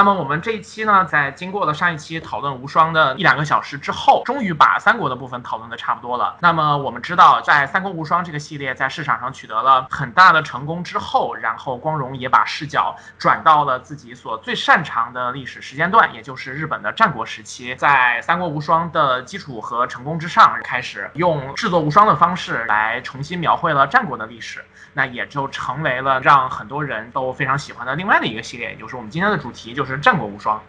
[0.00, 6.38] 那么我们这一期呢，在经过了上一期讨论无双的一两个小时之后，终于把三国的部分讨论的差不多了。
[6.40, 17.74] 那么我们知道，在三国无双这个系列在市场上取得了很大的成功之后，然后光荣也把视角转到了自己所最擅长的历史时间段，也就是日本的战国时期。
[17.74, 24.64] 在三国无双的基础和成功之上，开始用制作无双的方式来重新描绘了战国的历史，
[24.94, 30.60] 那也就成为了让很多人都非常喜欢的另外的一个系列，也就是我们今天的主题，就是是战国无双。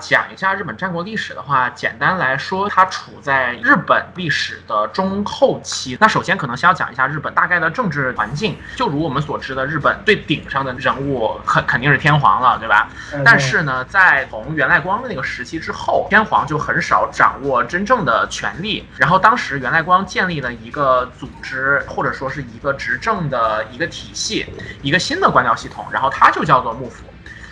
[0.00, 5.96] 讲一下日本战国历史的话，简单来说，它处在日本历史的中后期。
[6.00, 8.56] 那首先可能先要讲一下日本大概的政治环境。
[8.76, 12.88] 就如我们所知的，日本最顶上的人物肯肯定是天皇了，对吧？
[13.24, 18.88] 但是呢，在从源赖光的那个时期之后，天皇就很少掌握真正的权力。
[18.96, 24.46] 然后当时源赖光建立了一个组织，或者说是一个执政的一个体系，
[24.82, 27.04] 一个新的官僚系统，然后它就叫做幕府。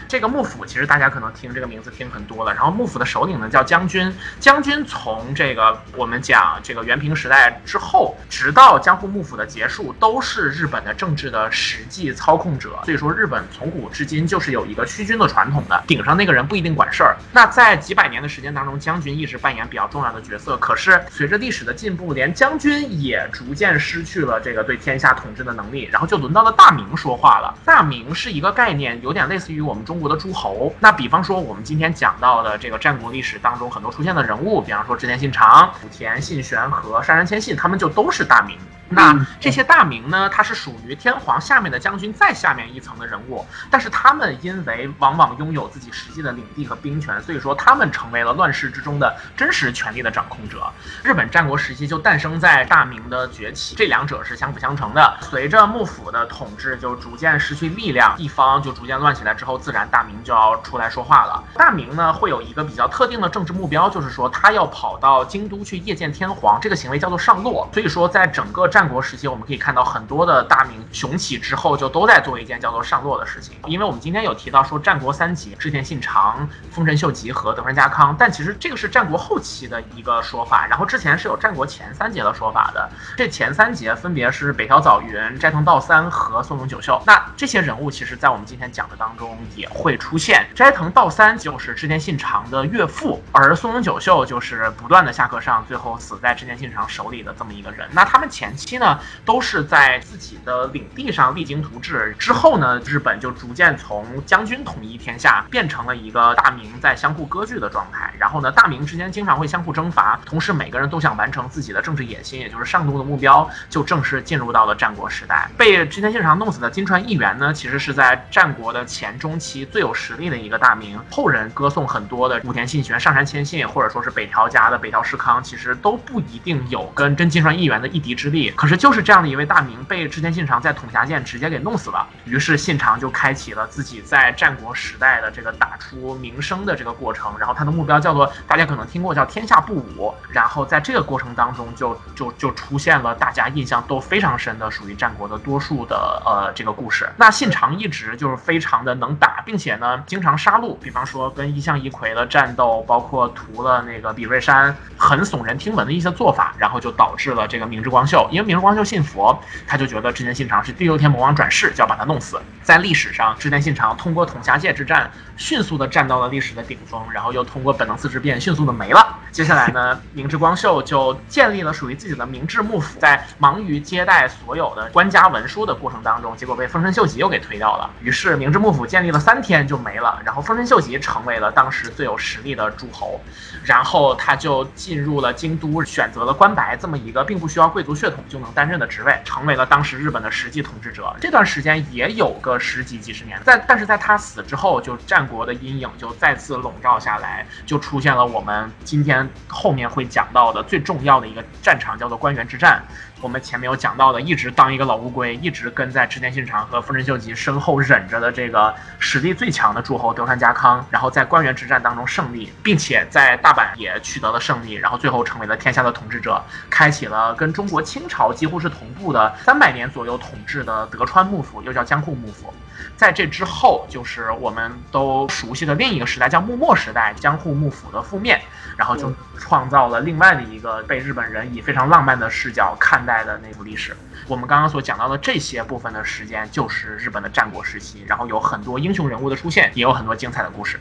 [0.08, 12.78] 这个幕府其实大家可能听这个名字听很多了，然后幕府的首领呢叫将军，将军从这个我们讲这个元平时代之后，直到江户幕府的结束，都是日本的政治的实际操控者。
[12.84, 17.16] 所以说，日本从古至今就是有一个虚君的传统的，顶上那个人不一定管事儿。
[17.32, 20.56] 那在几百年的时间当中，将军一直扮演比较重要的角色。
[20.58, 27.52] 可是随着历史的进步，连将军也逐渐失去了这个对天下统治的能力，然后就轮到了大名说话了。
[27.64, 29.95] 大名是一个概念，有点类似于我们中。
[29.96, 38.58] 中国的诸侯，那比方说我们今天讲到的这个战国历史当中很多出现的人物，比方说织田信长、武田信玄和上杉谦信，他们就都是大名。
[38.88, 40.28] 那这些大名呢？
[40.28, 50.70] 他是属于天皇下面的将军再下面一层的人物，但是他们因为往往拥有自己实际的领地和兵权，所以说他们成为了乱世之中的真实权力的掌控者。
[51.02, 55.18] 日本战国时期就诞生在大明的崛起，这两者是相辅相成的。
[55.20, 61.42] 随着幕府的统治就逐渐失去力量，地方就逐渐乱起来之后，自然大明就要出来说话了。
[61.54, 67.68] 大明呢会有一个比较特定的政治目标，就是说他要跑到京都去谒见天皇，这个行为叫做上洛。
[67.72, 73.56] 所以说在整个战国时期，我们可以看到很多的大名雄起之后，就都在做一件叫做上洛的事情。
[73.64, 80.66] 因为我们今天有提到说战国三杰：织田信长、丰臣秀吉和德川家康，但其实这个是战国后期的一个说法。
[80.66, 82.86] 然后之前是有战国前三杰的说法的。
[83.16, 87.02] 这前三杰分别是北条早云、斋藤道三和松永久秀。
[87.06, 90.46] 那这些人物其实在我们今天讲的当中也会出现。
[90.54, 97.88] 斋藤道三就是织田信长的岳父，而松永久秀就是不断的下课上，最后死在织田信长手里的这么一个人。
[97.92, 98.98] 那他们前期期呢？
[99.24, 108.12] 都是在自己的领地上励精图治，之后呢，日本就逐渐从将军统一天下，变成了一个大明在相互割据的状态。
[108.18, 115.48] 然后呢，大明之间经常会相互征伐，同时每个人都想完成自己的政治野心，也就是上路的目标，就正式进入到了战国时代。
[115.56, 120.98] 被织田信长弄死的金川义元呢，其实是在战国的前中期最有实力的一个大明。
[121.10, 128.52] 后人歌颂很多的武田信玄、上杉谦信，或者说是北条家的北条氏康，其实都不一定有跟真金川义元的一敌之力。
[128.56, 129.06] 可是就是。
[129.06, 137.32] 这样的一位大名被织田信长在统辖舰直接给弄死了，于是信长就开启了自己在战国时代的这个打出名声的这个过程。
[137.38, 140.12] 然后他的目标叫做大家可能听过叫天下布武。
[140.32, 147.08] 然后在这个过程当中，就就就出现了大家印象都非常深的属于战国的多数的呃这个故事。
[147.16, 158.86] 那信长一直就是非常的能打，并且呢经常杀戮，比方说跟一向一葵的战斗，包括屠了那个比瑞山，很耸人听闻的一些做法，然后就导致了这个明智光秀，因为明光秀。
[158.86, 162.40] 信佛，他就觉得织田信长是第六天魔王转世，就要把他弄死。
[162.62, 169.18] 在历史上，织田信长通过统辖界之战，迅速的站到了历史的顶峰，然后又通过本能寺之变，迅速的没了。
[169.30, 177.90] 接下来呢，明智光秀就建立了属于自己的明智幕府，在忙于接待所有的官家文书的过程当中，结果被丰臣秀吉又给推掉了。
[178.00, 183.20] 于是明智幕府建立了三天就没了，然后丰臣秀吉成为了当时最有实力的诸侯，
[183.62, 188.86] 然后他就进入了京都，选择了关白这么一个并不需要贵族血统就能担任的。
[188.86, 191.12] 职位成为了当时日本的实际统治者。
[191.20, 193.38] 这段时间也有个十几几十年。
[193.44, 202.82] 但但是在他死之后，就战国的阴影就再次笼罩下来，就出现了我们今天后面会讲到的最重要的一个战场，叫做关原之战。
[203.22, 222.52] 我们前面有讲到的，一直当一个老乌龟，一直跟在织田信长和丰臣秀吉身后忍着的这个实力最强的诸侯德川家康，然后在关原之战当中胜利，并且在大阪也取得了胜利，然后最后成为了天下的统治者，开启了跟中国清朝几乎是同步的三百年左右统治的德川幕府，又叫江户幕府。
[222.96, 228.40] 在这之后，就是我们都熟悉的另一个时代，叫幕末时代，江户幕府的覆灭，
[228.76, 233.96] 然后就创造了另外的一个被日本人以非常浪漫的视角看待的那部历史。
[234.26, 240.78] 我们刚刚所讲到的这些部分的时间，就是日本的战国时期，然后有很多英雄人物的出现，也有很多精彩的故事。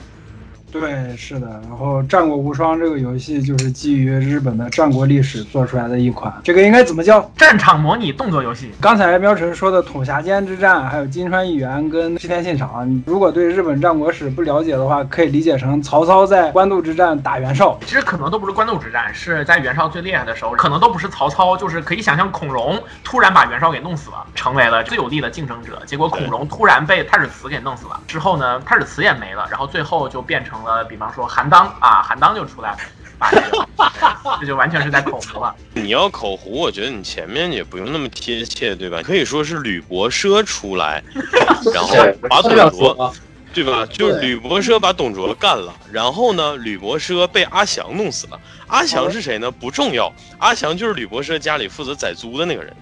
[0.72, 1.48] 对，是的。
[1.70, 7.32] 然后《战国无双》这个游戏就是基于日本的战国历史做出来的一款，这个应该怎么叫？
[7.38, 8.72] 战场模拟动作游戏。
[8.82, 17.80] 刚才喵晨说的统辖间之战，还有金川议员跟织田信长，你如果对日本战国史不了解的话，可以理解成曹操在官渡之战打袁绍。
[17.86, 25.82] 其实可能都不是官渡之战，是在袁绍最厉害的时候，可能都不是曹操，就是可以想象孔融突然把袁绍给弄死了，成为了最有力的竞争者。
[25.86, 30.55] 结果孔融突然被太史慈给弄死了，之后呢，太史慈也没了，然后最后就变成。
[30.64, 32.78] 呃，比方说韩当啊，韩当就出来，
[34.40, 35.56] 这就完全是在口胡了。
[35.74, 39.02] 你要口胡，我觉得你前面也不用那么贴切，对吧？
[39.04, 41.04] 可以说是吕伯奢出来，
[41.74, 41.96] 然后
[42.30, 43.14] 把董卓，
[43.54, 43.86] 对吧？
[43.86, 48.40] 就是吕伯奢把董卓干了，然后呢，吕伯奢被阿祥弄死了。
[48.68, 49.50] 阿祥是谁呢？
[49.50, 52.76] 不重要，阿祥就是吕伯奢家里负责宰猪的那个人。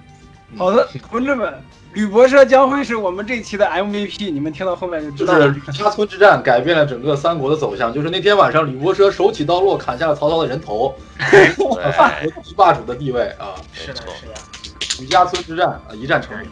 [0.58, 1.54] 好的，同志们。
[1.94, 5.40] 吕伯奢将会是我们这期的 MVP，你们听到后面就知道。
[5.40, 10.96] 是吕家村之战改变了整个三国的走向，就是那天晚上吕伯奢手起刀落砍下了曹操的人头
[12.56, 13.56] 霸主的地位啊！
[13.74, 14.34] 是的，是的。
[15.00, 16.48] 吕家村之战啊，一战成名。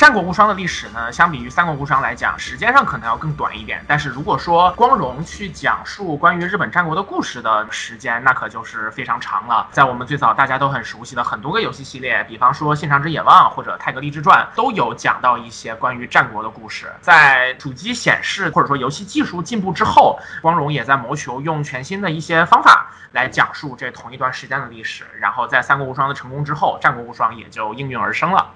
[0.00, 3.84] 战国无双的历史呢，相比于三国无双来讲，时间上可能要更短一点。
[3.86, 9.68] 但是如果说光荣去讲述关于日本战国的故事的时间，那可就是非常长了。
[9.72, 16.90] 在我们最早大家都很熟悉的很多个游戏系列，比方说《信长之野望》或者《泰格立志传》，都有讲到一些关于战国的故事。
[17.02, 25.04] 在主机显示或者说游戏技术进步之后，光荣也在谋求用全新的一些方法来讲述这同一段时间的历史。
[25.20, 28.46] 然后在三国无双的成功之后，战国无双也就应运而生了。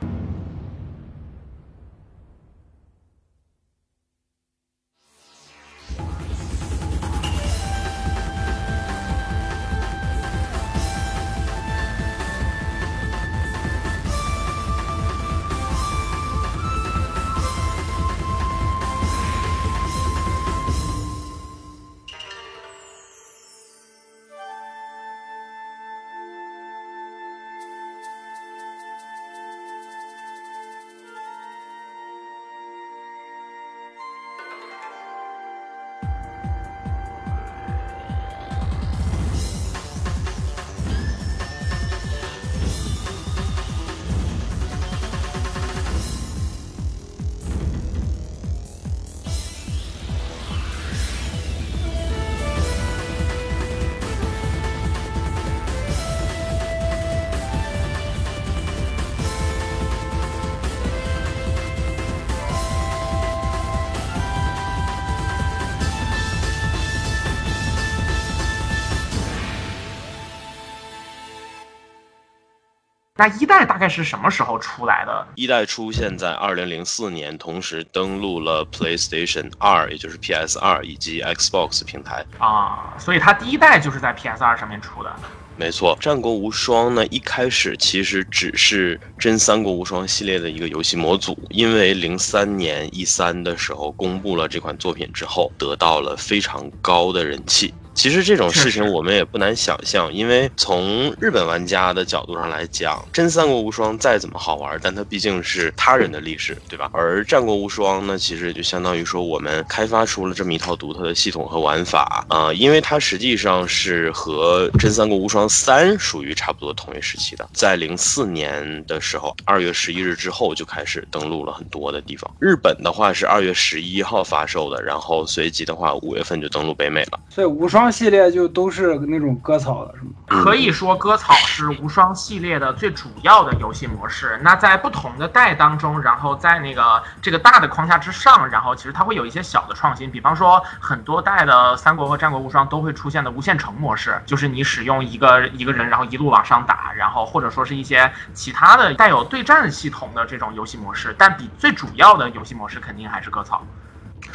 [73.16, 75.24] 那一代大概是什么时候出来的？
[75.36, 85.14] 一代出现在二零零四年，同时登陆了 PlayStation 二，也就是 PS 二以及 Xbox 平台啊，所以它第一代就是在 PS 二上面出的。
[85.56, 97.72] 没错，战国无双呢，一开始其实只是真三国无双系列的一个游戏模组，因为零三年 E 三的时候公布了这款作品之后，得到了非常高的人气。
[97.94, 106.90] 其实这种事情我们也不难想象，因为从日本玩家的角度上来讲，真三国无双再怎么好玩，但它毕竟是他人的历史，对吧？
[106.92, 122.28] 而战国无双呢，其实就相当于说我们开发出了这么一套独特的系统和玩法啊，因为它实际上是和真三国无双三属于差不多同一时期的，在零四年的时候，二月十一日之后就开始登陆了很多的地方。
[122.40, 127.20] 日本的话是二月十一号发售的，然后随即的话五月份就登陆北美了。
[127.30, 127.83] 所以无双。
[127.84, 130.10] 双系列就都是那种割草的，是吗？
[130.26, 134.40] 可以说割草是无双系列的最主要的游戏模式。
[134.42, 140.10] 那在不同的代当中，然后在那个这个大的框架之上，然后其实它会有一些小的创新。
[140.10, 151.14] 比方说，很多代的三国和战国无双都会出现的无限城模式，就是你使用一个一个人，然后一路往上打，然后或者说是一些其他的带有对战系统的这种游戏模式。
[151.18, 153.62] 但比最主要的游戏模式肯定还是割草。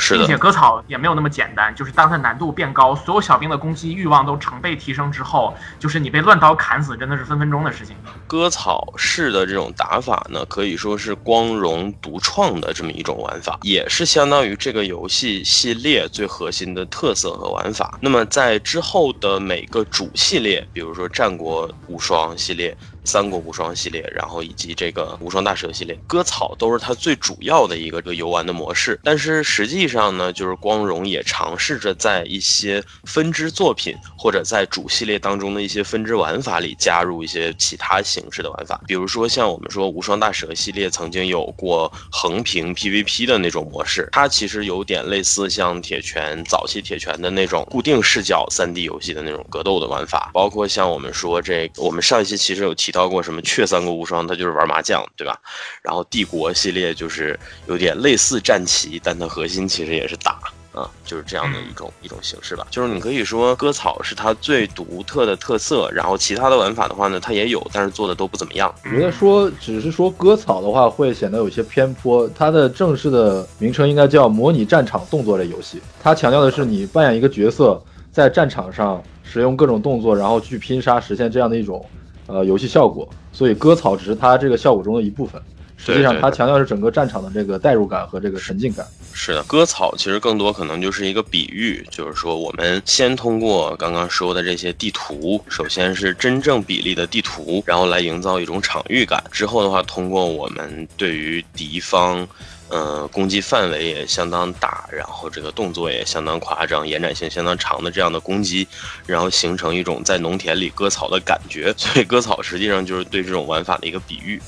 [0.01, 7.93] 是的，并且割草也没有那么简单，就是当它难度变高，所有小兵的攻击欲望都成倍提升之后，就是你被乱刀砍死，真的是分分钟的事情。
[8.25, 17.99] 割草式的这种打法呢，可以说是光荣独创的这么一种玩法，也是相当于这个游戏系列最核心的特色和玩法。
[17.99, 22.75] 那么在之后的每个主系列，比如说战国无双系列。
[23.05, 28.99] 三国无双系列，然后以及这个无双大蛇系列，割草都是它最主要的一个这个游玩的模式。
[29.03, 38.79] 但是实际上呢，就是光荣也尝试着在一些分支作品或者在主系列当中的一些分支玩法里加入一些其他形式的玩法。
[38.87, 50.31] 比如说像我们说无双大蛇系列曾经有过横屏 PVP 的那种模式，它其实有点类似像铁拳早期铁拳的那种固定视角 3D 游戏的那种格斗的玩法。
[50.33, 53.09] 包括像我们说这，我们上一期其实有提到。
[53.09, 55.35] 过什么《雀三国无双》，它就是玩麻将，对吧？
[55.81, 60.39] 然后帝国系列就是有点类似战棋，但它核心其实也是打
[60.73, 62.67] 啊，就是这样的一种一种形式吧。
[62.69, 68.71] 就是你可以说割草是它最独特的特色，然后其他的玩法的话呢，它也有，但是做的都不怎么样。
[68.85, 72.29] 我觉得说只是说割草的话，会显得有些偏颇。
[72.37, 77.81] 它的正式的名称应该叫模拟战场动作类游戏，它强调的是你扮演一个角色，
[78.11, 81.83] 在战场上使用各种动作，然后去拼杀，实现这样的一种。
[82.29, 85.41] 呃，游戏效果，所以割草只是它这个效果中的一部分。
[85.77, 88.85] 实际上，它强调是整个战场的这个代入感和这个沉浸感。
[89.13, 99.23] 是的，割草其实更多可能就是一个比喻，就是说我们先通过刚刚说的这些地图，首先是真正比例的地图，然后来营造一种场域感。
[99.31, 102.27] 之后的话，通过我们对于敌方。
[102.69, 108.67] 呃，攻击范围也相当大，然后这个动作也相当夸张，延展性相当长的这样的攻击，
[109.05, 111.73] 然后形成一种在农田里割草的感觉。
[111.75, 114.39] 所以割草实际上就是对这种玩法的一个比喻。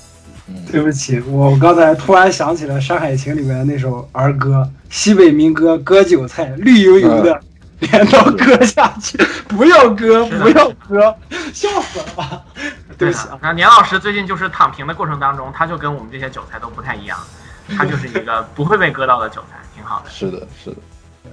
[0.69, 7.41] 对不起，我刚才突然想起了《山海情》里面的那首儿歌，西北民歌，割韭菜，绿油油的，
[7.79, 11.15] 镰刀割下去，不要割，不要割，
[11.53, 12.41] 笑死了吧？
[12.97, 17.17] 对不起啊，那年老师最近就是躺平的过程当中，他就跟我们这些韭菜都不太一样。
[17.77, 20.09] 它就是一个不会被割到的韭菜，挺好的。
[20.09, 20.77] 是的，是的。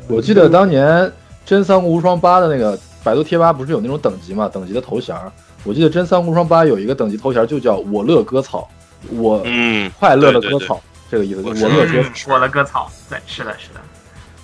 [0.09, 0.87] 我记得当年
[1.45, 4.49] 《真三国无双八》的那个百度贴吧不是有那种等级嘛？
[4.49, 5.31] 等级的头衔儿。
[5.65, 8.69] 我记得《真三国无双八》有一个等级头衔就叫“我乐割草”，
[9.11, 10.81] 我嗯快乐的割草，
[11.11, 11.43] 这个意思。
[11.43, 12.91] 我乐割，我乐割草。
[13.11, 13.81] 对，是的，是的。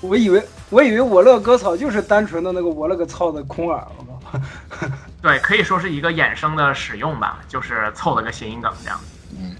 [0.01, 4.39] 我以为我以为我乐割草就是单纯的那个我勒个操的空耳，我靠。
[5.23, 9.01] 对，可以说是一个衍生的使用吧，就是凑了个谐音梗这样。
[9.41, 9.57] 嗯。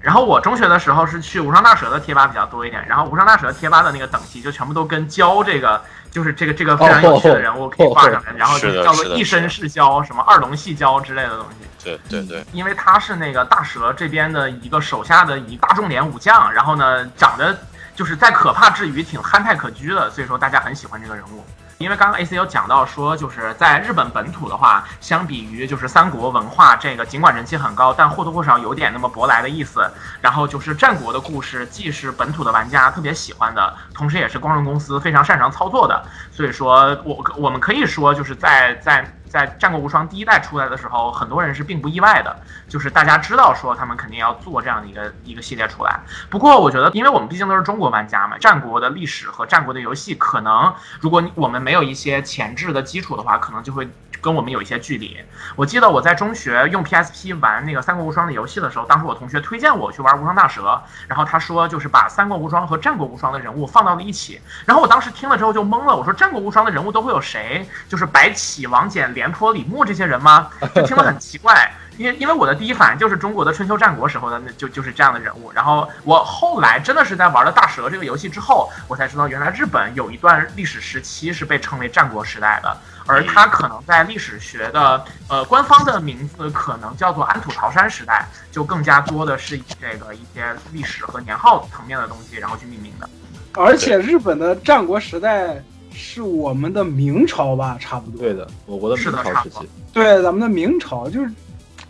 [0.00, 11.66] 然后我中学的时候是去无双大蛇的贴吧比较多一点，然后无双大蛇贴吧的那个等级就全部都跟胶这个，就是这个这个非常有趣的人物可以挂上来，然后就叫做一身是胶，什么二龙戏胶之类的东西。
[11.84, 17.56] 对对对，因为他是那个大蛇这边的一个手下的一大重点武将，然后呢长得
[17.94, 21.44] 就是在可怕之余挺憨态可掬的，所以说大家很喜欢这个人物。
[21.78, 29.90] 因为刚刚 A C 有讲到说，就是在日本本土的话，相比于就是三国文化这个，尽管人气很高，但或多或少有点那么舶来的意思。
[30.20, 36.04] 然后就是战国的故事，既是本土的玩家特别喜欢的，同时也是光荣公司非常擅长操作的。
[36.30, 39.12] 所以说我我们可以说，就是在在。
[39.28, 42.36] 在《战国无双》第一代出来的时候，很多人是并不意外的，
[42.68, 46.00] 就是大家知道说他们肯定要做这样的一个一个系列出来。
[46.30, 53.88] 不过我觉得，因为我们毕竟都是中国玩家嘛，战国的历史和战国的游戏，可能如果我们没有一些前置的基础的话，可能就会。
[54.18, 55.16] 跟我们有一些距离。
[55.54, 60.62] 我记得我在中学用 PSP 玩那个《三国无双》的游戏的时候，当时我同学推荐我去玩《无双大蛇》，
[61.06, 64.40] 然后他说就是把《三国无双》和《战国无双》的人物放到了一起。
[64.64, 67.68] 然后我当时听了之后就懵了，我说《战国无双》的人物都会有谁？
[67.88, 70.48] 就是白起、王翦、廉颇、李牧这些人吗？
[70.76, 71.72] 就听了很奇怪。
[71.98, 75.50] 因为因为我的第一反应就是中国的春秋战国时候的那就就是这样的人物。
[75.54, 82.76] 然后我后来真的是在玩了大蛇这个游戏之后，我才知道原来日本有一段历史时期是被称为战国时代的。
[83.06, 93.08] 而它可能在历史学的呃官方的名字可能叫做安土桃山时代，就更加多的是以这个一些历史和年号层面的东西然后去命名的。
[93.54, 95.62] 而且日本的战国时代
[95.96, 98.20] 是我们的明朝吧，差不多。
[98.20, 99.68] 对的，我国的明朝时期。
[99.92, 101.30] 对，咱们的明朝就是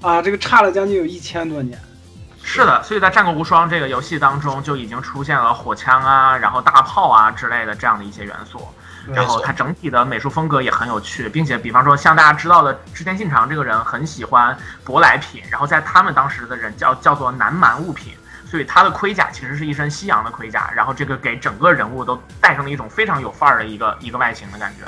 [0.01, 1.79] 啊，这个差了将近有一千多年。
[2.43, 8.61] 是的，所以在《战国无双》这个游戏当中就已经出现了火枪啊，然后大炮啊之类的这样的一些元素。
[9.13, 18.13] 然后它整体的美术风格也很有趣，并且比方说像大家知道的织田信长这个人很喜欢舶来品，然后在他们当时的人叫叫做南蛮物品，
[18.47, 24.85] 所以他的盔甲其实是一身西洋的盔甲，然后这个给整个人物都带上了一种非常有范儿的一个一个外形的感觉。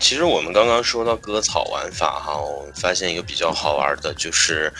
[0.00, 4.72] 其实我们刚刚说到割草玩法哈，我发现一个比较好玩的，就是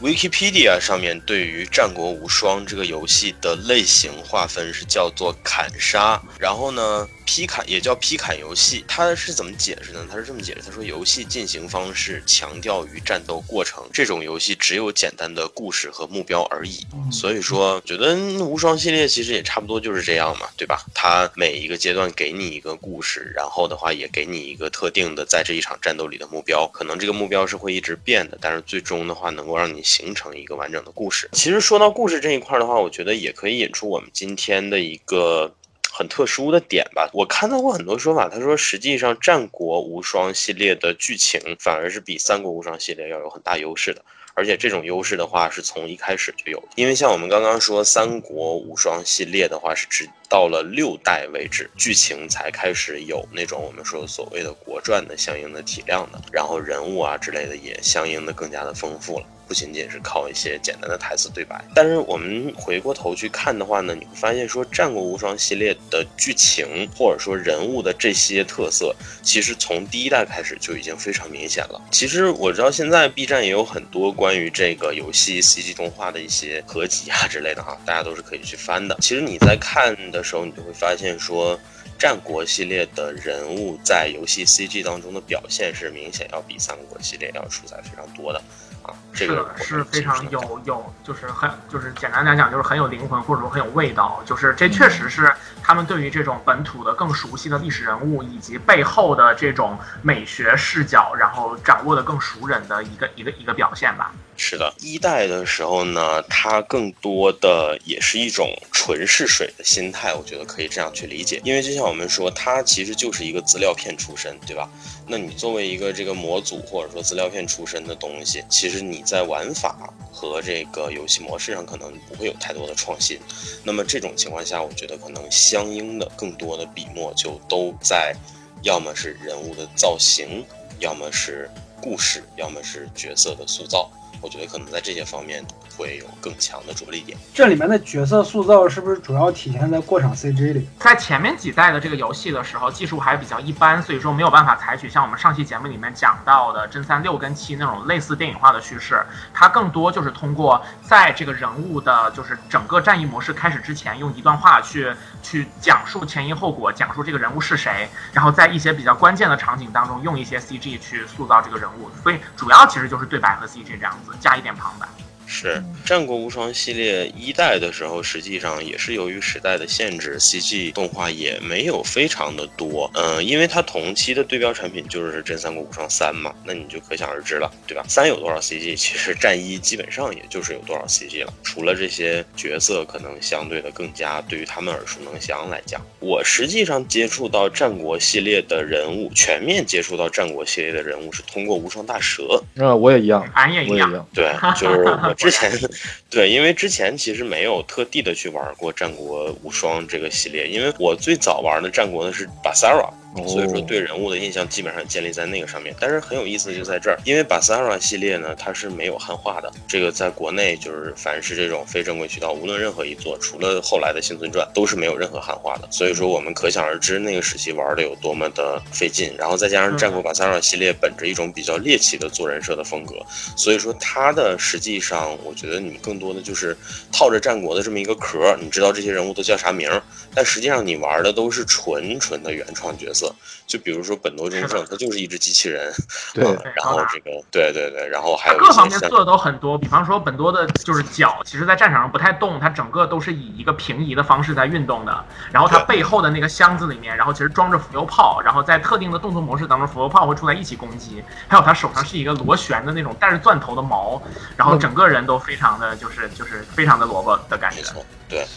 [0.00, 7.08] Wikipedia 上面对于《战国无双》这个游戏的类型划分是叫做砍杀，然后呢。
[7.26, 10.06] 劈砍也叫劈砍游戏，它是怎么解释呢？
[10.10, 16.86] 它是这么解释：他说，游戏进行方式强调于战斗过程，这种游戏只有简单的故事和目标而已。
[17.10, 18.14] 所以说，觉得
[18.44, 20.84] 无双系列其实也差不多就是这样嘛，对吧？
[20.92, 31.28] 它每一个阶段给你一个故事，然后的话也给你一个特定的在这一场战斗里的目标，可能这个目标是会一直变的，但是最终的话能够让你形成一个完整的故事。
[31.32, 35.54] 其实说到故事这一块的话，我觉得也可以引出我们今天的一个。
[35.96, 44.04] 很特殊的点吧，我看到过很多说法，他说实际上《战国无双》系列的剧情反而是比《三国无双》系列要有很大优势的，
[44.34, 59.26] 而且这种优势的话是从一开始就有，因为像我们刚刚说《三国无双》系列的话是直到了六代为止，剧情才开始有那种我们说所谓的国传的相应的体量的，然后人物啊之类的也相应的更加的丰富了。
[59.46, 71.78] 不仅仅是靠一些简单的台词对白，但是我们回过头去看的话呢，你会发现说《战国无双》系列的剧情或者说人物的这些特色，其实从第一代开始就已经非常明显了。
[71.90, 78.96] 其实我知道现在 B 站也有很多关于这个游戏 CG 动画的一些合集啊之类的哈，大家都是可以去翻的。
[79.02, 81.58] 其实你在看的时候，你就会发现说。
[81.96, 88.42] 战国系列的人物在游戏 CG 当中的表现是明显要比三国系列要出彩非常多的
[88.82, 104.12] 啊，这个是非常有有，就是很就是简单来讲就是很有灵魂或者说很有味道，就是这确实是他们对于这种本土的更熟悉的历史人物以及背后的这种美学视角，然后掌握的更熟人的一个一个一个表现吧。
[104.36, 111.40] 是的，一代的时候呢，它更多的也是一种纯试水的心态，我觉得可以这样去理解。
[111.44, 114.68] 因为就像我们说，它其实就是一个资料片出身，对吧？
[115.06, 123.18] 那你作为一个这个模组或者说资料片出身的东西，其实你在玩法和这个游戏模式上可能不会有太多的创新。
[123.62, 128.14] 那么这种情况下，我觉得可能相应的更多的笔墨就都在，
[128.62, 130.44] 要么是人物的造型，
[130.80, 131.48] 要么是
[131.80, 133.90] 故事，要么是角色的塑造。
[134.24, 135.44] 我觉得可能在这些方面
[135.76, 137.18] 会有更强的着力点。
[137.34, 140.66] 这里面的角色塑造是不是主要体现在过场 CG 里？
[140.78, 149.04] 在前面几代的这个游戏的时候，技术还比较一般，所以说没有办法采取像我们上期节目里面讲到的真三六跟七那种类似电影化的叙事。
[149.34, 154.90] 它更多就是通过在这个人物的，就是整个战役模式开始之前，用一段话去
[155.22, 161.90] 去讲述前因后果，讲述这个人物是谁，然后在一些比较关键的场景当中用一些 CG 去塑造这个人物。
[162.02, 164.12] 所以主要其实就是对白和 CG 这样子。
[164.20, 164.86] 加一点旁白。
[165.26, 172.90] 是《战国无双》系列一代的时候，实际上也是由于时代的限制，CG 动画也没有非常的多。
[172.94, 177.84] 嗯，因为它同期的对标产品就是《真三国无双三》嘛，那你就可想而知了，对吧？
[177.88, 178.76] 三有多少 CG？
[178.76, 181.32] 其实战一基本上也就是有多少 CG 了。
[181.42, 192.42] 除了这些角色可能相对的更加对于他们耳熟能详来讲，我实际上接触到战国系列的人物，全面接触到战国系列的人物是通过无双大蛇。
[192.52, 195.13] 那，我也一样，俺也一样，对，就是我。
[195.16, 195.50] 之前，
[196.10, 202.88] 对，因为之前其实没有特地的去玩过《战国无双》这个系列，因为我最早玩的战国呢是巴萨拉。
[203.26, 205.74] 所以说，对人物的印象基本上建立在那个上面。
[205.80, 209.50] 但是很有意思就在这儿，因为巴萨拉系列呢，它是没有汉化的。
[209.68, 215.68] 这个在国内就是凡是这种非正规渠道，无论任何一座，除了后来的《星存传》，都是没有任何汉化的。
[215.70, 219.14] 所以说，我们可想而知那个时期玩的有多么的费劲。
[219.16, 222.96] 然后再加上战国巴萨拉系列本着一种比较猎奇的做人设的风格，
[223.36, 226.56] 所以说它的实际上，我觉得你更多的就是
[226.92, 229.70] 套着战国的这么一个壳，你知道这些人物都叫啥名，
[230.14, 233.03] 但实际上你玩的都是纯纯的原创角色。
[233.46, 235.72] 就比如说本多忠胜，他就是一只机器人，
[236.12, 239.56] 对，然后这个，对对对，然后还有各方面做的都很多。
[239.58, 245.04] 比方说本多的就是脚，其实在战场上不太动，它整个都是以一个平移的方式在运动的。
[245.30, 251.02] 然后它背后的那个箱子里面，然后其实装着浮游炮，然后在特定的动作模式当中，浮游炮会出来一起攻击。
[251.28, 254.00] 还有他手上是一个螺旋的那种带着钻头的毛，
[254.36, 257.56] 然后整个人都非常的就是就是非常的萝卜的感觉。
[257.58, 257.84] 没错，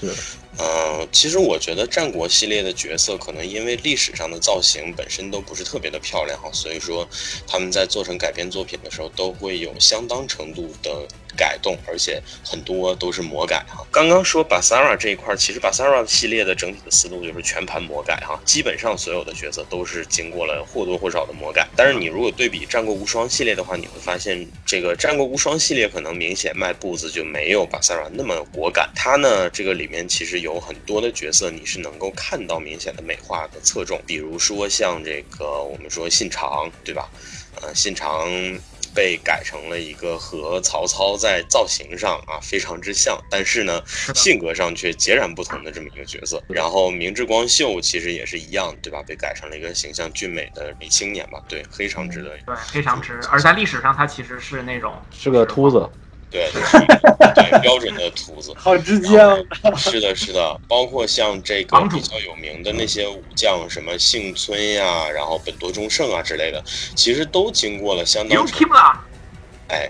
[0.02, 0.10] 对，
[0.60, 7.08] 嗯，其实我觉得战国系列的角色可能因为历史上的造型本身都不是特别的漂亮哈，所以说
[7.46, 13.86] 他们在做成改编作品的时候都会有相当程度的改动，而且很多都是魔改哈。
[13.92, 21.68] 刚刚说 Basara 这一块，其实 Basara 系列的整体的思路就是全盘魔改哈，基本上所有的角色都是经过了或多或少的魔改。
[21.76, 28.90] 但是你如果对比战国无双系列的话，你会发现这个战国无双系列可能明显迈步子就没有 Basara 那么果敢。
[28.96, 37.08] 它呢，这个里面其实有很多的角色，你是能够看到明显的美化的侧重，比如说像这个我们说信长，对吧？
[37.62, 38.28] 呃，信长。
[38.98, 43.80] 被改成了一个和曹操在造型上啊非常之像，但是呢
[44.16, 46.42] 性格上却截然不同的这么一个角色。
[46.48, 49.04] 然后明智光秀其实也是一样，对吧？
[49.04, 51.40] 被改成了一个形象俊美的女青年吧？
[51.48, 52.30] 对，非常值得。
[52.48, 53.20] 对，非常值。
[53.30, 55.88] 而在历史上，他其实是那种是个秃子。
[56.30, 59.38] 对，对，标准的秃子，好直接啊！
[59.78, 66.62] 是的，是的，包括像这个比较有名的那些武将，什么幸村呀，然后本多忠胜啊之类的，
[66.96, 68.46] 其实都经过了相当。
[69.70, 69.90] 哎，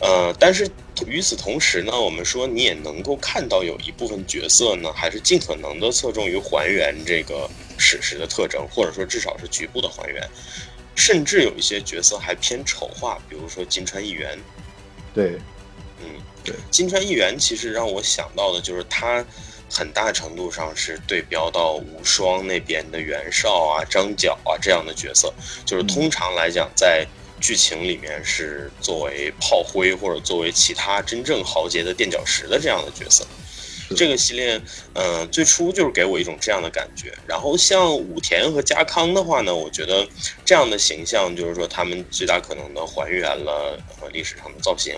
[0.00, 0.66] 呃，但是
[1.06, 10.26] 与此同时呢，我们说你也能够看到有一部分角色呢，还是尽可能的侧重于还原这个史实的特征，或者说至少是局部的还原，
[10.94, 14.38] 甚至有一些角色还偏丑化，比如说金川议员。
[15.14, 15.38] 对，
[16.00, 16.06] 嗯，
[16.44, 19.24] 对，金川议员其实让我想到的就是他
[19.70, 25.32] 很大程度上是对标到无双那边的袁绍啊、张角啊这样的角色，
[25.64, 27.06] 就是通常来讲在
[27.40, 33.26] 剧情里面是作为炮灰或者作为其他真正豪杰的垫脚石的这样的角色。
[33.92, 34.60] 这个系列，
[34.94, 37.12] 嗯，最初就是给我一种这样的感觉。
[37.26, 40.06] 然后像武田和家康的话呢，我觉得
[40.44, 44.94] 这样的形象就是说他们最大可能的还原了呃历史上的造型，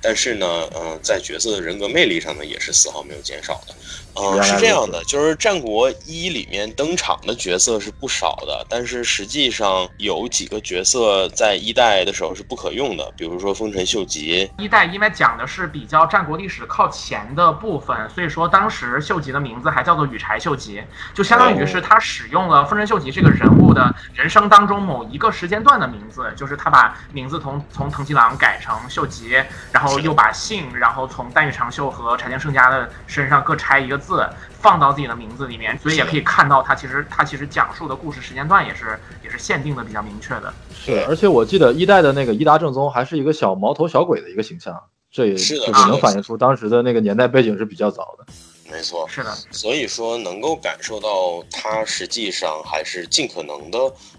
[0.00, 3.74] 但是呢，嗯，在角色的人格魅力上呢，也是丝毫没有减少的。
[4.16, 14.48] 嗯，是这样的，就是战国一里面登场的角色是不少的，但是实际上有几个角色在一代的时候是不可用的，比如说丰臣秀吉。
[14.56, 20.80] 一代因为讲的是比较战国历史靠前的部分，所以说当时秀吉的名字还叫做羽柴秀吉，
[21.12, 34.00] 就相当于是他使用了丰臣秀吉这个人物的人生当中某一个时间段的名字，就是他把名字从从藤吉郎改成秀吉，然后又把姓，然后从丹羽长秀和柴田胜家的身上各拆一个。
[34.06, 34.28] 字
[34.60, 40.52] 放到自己的名字里面，所以也可以看到，他其实他其实讲述的故事时间段也是也是限定的比较明确的。
[40.72, 48.26] 是，而且我记得一代的那个伊达正宗还是一个小毛头小鬼的一个形象，这也就是能反映出当时的那个年代背景是比较早的。
[48.70, 49.30] 没错，是的。
[49.50, 53.78] 所以说能够感受到他实际上还是尽可能的。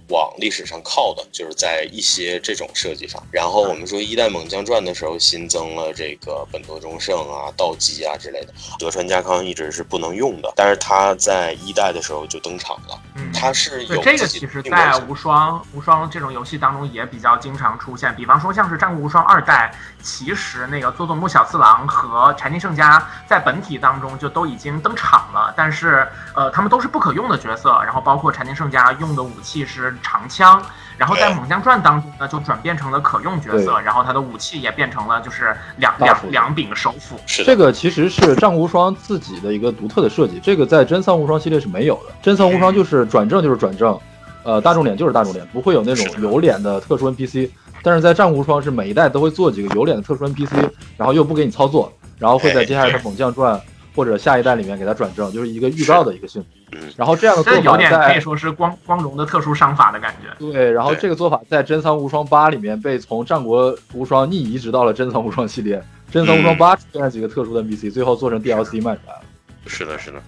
[0.10, 3.22] 往历史上靠的，就是在一些这种设计上。
[3.32, 8.54] 然后我们说《一代猛将传》的时候，新增了这个本多忠胜啊、道基啊之类的。
[8.78, 13.02] 德川家康一直是不能用的，但是他在一代的时候就登场了。
[13.15, 18.15] 嗯，他是有这个，其实，在无双无双这种游戏当中也比较经常出现。
[18.15, 19.74] 比方说，像是《战国无双二代》，
[20.06, 27.82] 其实那个佐佐木小次郎和柴田胜家在本体当中就都已经登场了，但是呃，他们都是不可用的角色。
[27.84, 29.94] 然后包括柴田胜家用的武器是。
[30.01, 30.62] 长枪，
[30.97, 37.19] 然后在《猛将传》当中呢，就转变成了可用角色，然后他的武器也变成了就是两两两柄手斧。
[37.25, 42.13] 是这个其实是战无双自己的一个独特的设计，这个在真三无双系列是没有的。
[42.21, 43.99] 真三无双就是转正就是转正，
[44.43, 47.49] 呃，大众脸就是大众脸，不会有那种有脸的特殊 NPC。
[47.84, 53.55] 但是在战无双是每一代都会做几个有脸的特殊 NPC，然后又不给你操作，然后会在接下来的《猛将传》。
[53.95, 56.77] 或者下一代里面给他转正，就是一个预告的一个性质。
[56.97, 60.51] 然后这样的做法有点可以说是光光荣的特殊商法的感觉。
[60.51, 65.81] 对，然后这个做法在真三无双八里面被从战国无双逆移植到了真三无双系列。
[66.12, 69.21] 真三无双八出现了几个特殊的 NPC，最后做成 DLC 卖出来了。
[69.65, 70.21] 是的，是的。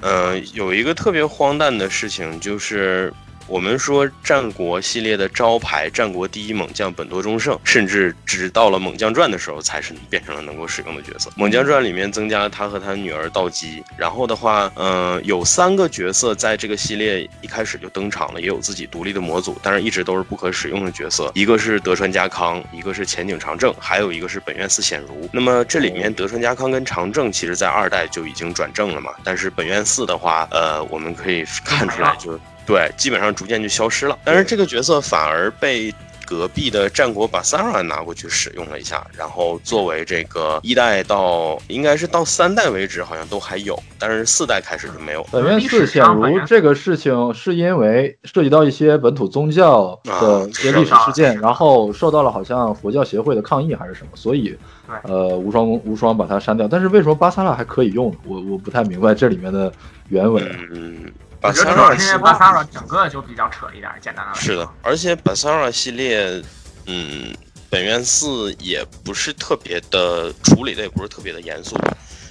[0.00, 3.12] 呃，有一个特别荒诞的事情就是。
[3.50, 11.28] 我们说战国系列的招牌，战国第一猛将本多忠胜，甚至直到了猛将传的时候，才是变成了能够使用的角色。
[11.34, 21.32] 猛将传里面增加了他和他女儿道基，然后的话，嗯，有三个角色在这个系列一开始就登场了，也有自己独立的模组，但是一直都是不可使用的角色。
[21.34, 25.28] 一个是德川家康，一个是前景长政，还有一个是本院寺显如。
[25.32, 32.38] 那么这里面德川家康跟长政，其实在二代就已经转正了嘛，但是本院寺的话，呃，我们可以看出来就。
[32.70, 34.16] 对，基本上逐渐就消失了。
[34.22, 35.92] 但是这个角色反而被
[36.24, 45.26] 隔壁的战国把 Sara 拿过去使用了一下，然后作为这个一代到应该是到三代为止，好像都还有，但是四代开始就没有。
[45.32, 54.56] 本院四显如这个事情是因为涉及到一些本土宗教的一些历史事件，然后受到了好像佛教协会的抗议还是什么，所以
[55.02, 56.68] 呃无双无双把它删掉。
[56.68, 58.14] 但是为什么巴萨拉还可以用？
[58.24, 59.72] 我我不太明白这里面的
[60.10, 60.40] 原委。
[60.72, 61.10] 嗯。
[61.42, 66.42] 我觉得主要是因为巴萨尔整个就比较扯一点，简单的是的，而且巴萨尔系列，
[66.86, 67.34] 嗯，
[67.70, 71.76] 本院四也不是特别的处理的，也不是特别的严肃。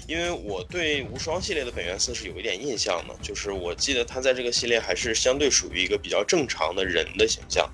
[0.08, 7.70] 因为我对无双系列的本愿寺是有一点印象的，就是我记得他在这个系列还是相对属于一个比较正常的人的形象。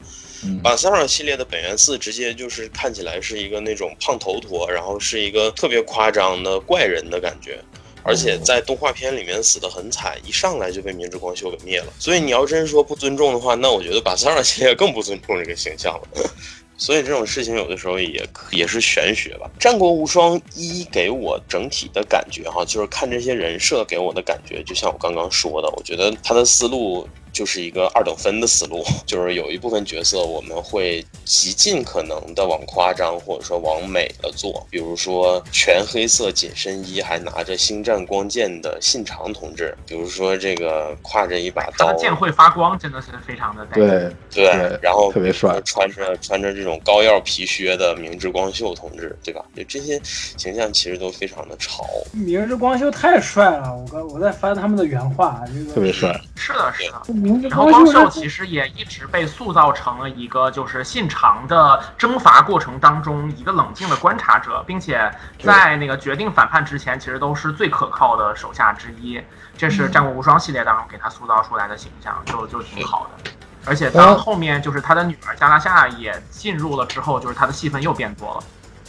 [0.62, 7.58] 巴萨尔系列的本愿寺直接就是看起来是一个那种胖头陀，然后是一个特别夸张的怪人的感觉，
[8.06, 11.92] 而且在动画片里面死得很惨，一上来就被明智光秀给灭了。
[11.98, 16.30] 所以你要真说不尊重的话，那我觉得把萨尔系列更不尊重这个形象了。
[16.78, 19.50] 所以这种事情有的时候也也是玄学吧。
[19.60, 27.08] 战国无双一给我整体的感觉哈，就是看这些人设给我的感觉，就像我刚刚说的，我觉得他的思路。
[27.36, 49.44] 就是一个二等分的思路， 就是有一部分角色我们会极尽可能的往夸张或者说往美的做，比如说全黑色紧身衣还拿着星战光剑的信长同志，比如说这个挎着一把刀，他的剑会发光，真的是非常的对对，然后特别帅，穿着穿着这种高腰皮靴的明智光秀同志，对吧？
[49.54, 50.00] 就这些
[50.38, 51.86] 形象其实都非常的潮。
[52.14, 57.25] 明智光秀太帅了，我刚我在翻他们的原话，这个特别帅，是的，是的。
[57.50, 69.22] 然后光秀其实也一直被塑造成了一个就是信长的征伐过程当中一个冷静的观察者，并且在那个决定反叛之前，其实都是最可靠的手下之一。
[69.58, 73.32] 这是战国无双系列当中给他塑造出来的形象，就就挺好的。
[73.66, 78.44] 而且当后面就是他的女儿加拉夏也进入了之后，就是他的戏份又变多了。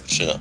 [0.07, 0.41] 是的。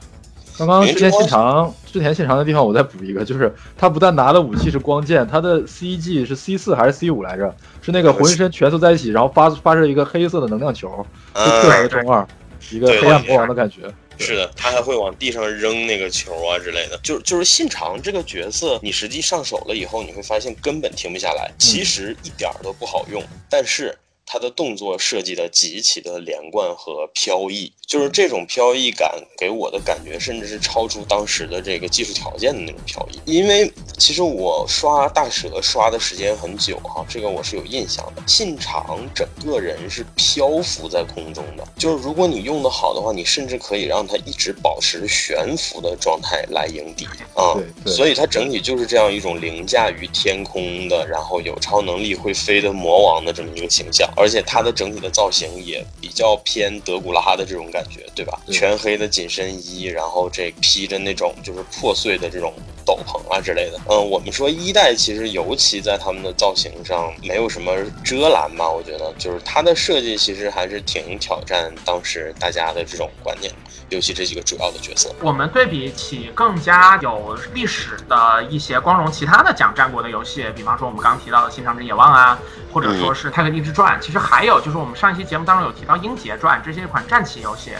[0.58, 7.54] 刚刚之前信长之前信长的地方，我再补一个，就是他不但拿的武器是光剑，他的 C G 是 C 四还是 C 五来着？
[7.82, 12.26] 是那个浑身蜷缩在一起，然后发发射一个黑色的能量球，就特别中二，
[12.72, 13.82] 一个黑暗魔王的感觉。
[14.18, 16.98] 是的，他还会往地上扔那个球啊之类的。
[17.04, 23.98] 就就是信长这个角色，你实际上手了以后，你会发现根本停不下来，其实一点都不好用，但是。
[24.28, 33.21] 他的动作设计的极其的连贯和飘逸，就是这种飘逸感给我的感觉，甚至是超出当时的这个技术条件的那种飘逸。
[33.23, 38.21] 因为其实我刷大蛇刷的时间很久哈，这个我是有印象的。
[38.27, 47.55] 信长整个人是漂浮在空中的，就是如果你用的好的话，你甚至可以让他一直保持悬浮的状态来迎敌啊。
[47.86, 54.12] 所以它整体就是这样一种凌驾于天空的，然后有超能力会飞的魔王的这么一个形象。
[54.17, 58.39] 而且它的整体的造型也比较偏德古拉的这种感觉，对吧？
[58.52, 62.54] 全黑的紧身衣，然后这披着那种就是破碎的这种
[62.86, 63.80] 斗篷啊之类的。
[63.89, 68.69] 嗯，我们说一代其实尤其在他们的造型上没有什么遮拦吧？
[68.69, 73.52] 我觉得就是它的设计其实还是挺挑战当时大家的这种观念。
[73.89, 82.39] 尤其这几个主要的角色，我们对比起更加有历史的一些光荣其他的讲战国的游戏，比方说我们刚刚提到的《新长之野望》啊，
[82.74, 87.74] 或者说是《泰格帝之传》，其实还有就是我们上一期节目当中有提到《英杰传》这些一款战棋游戏。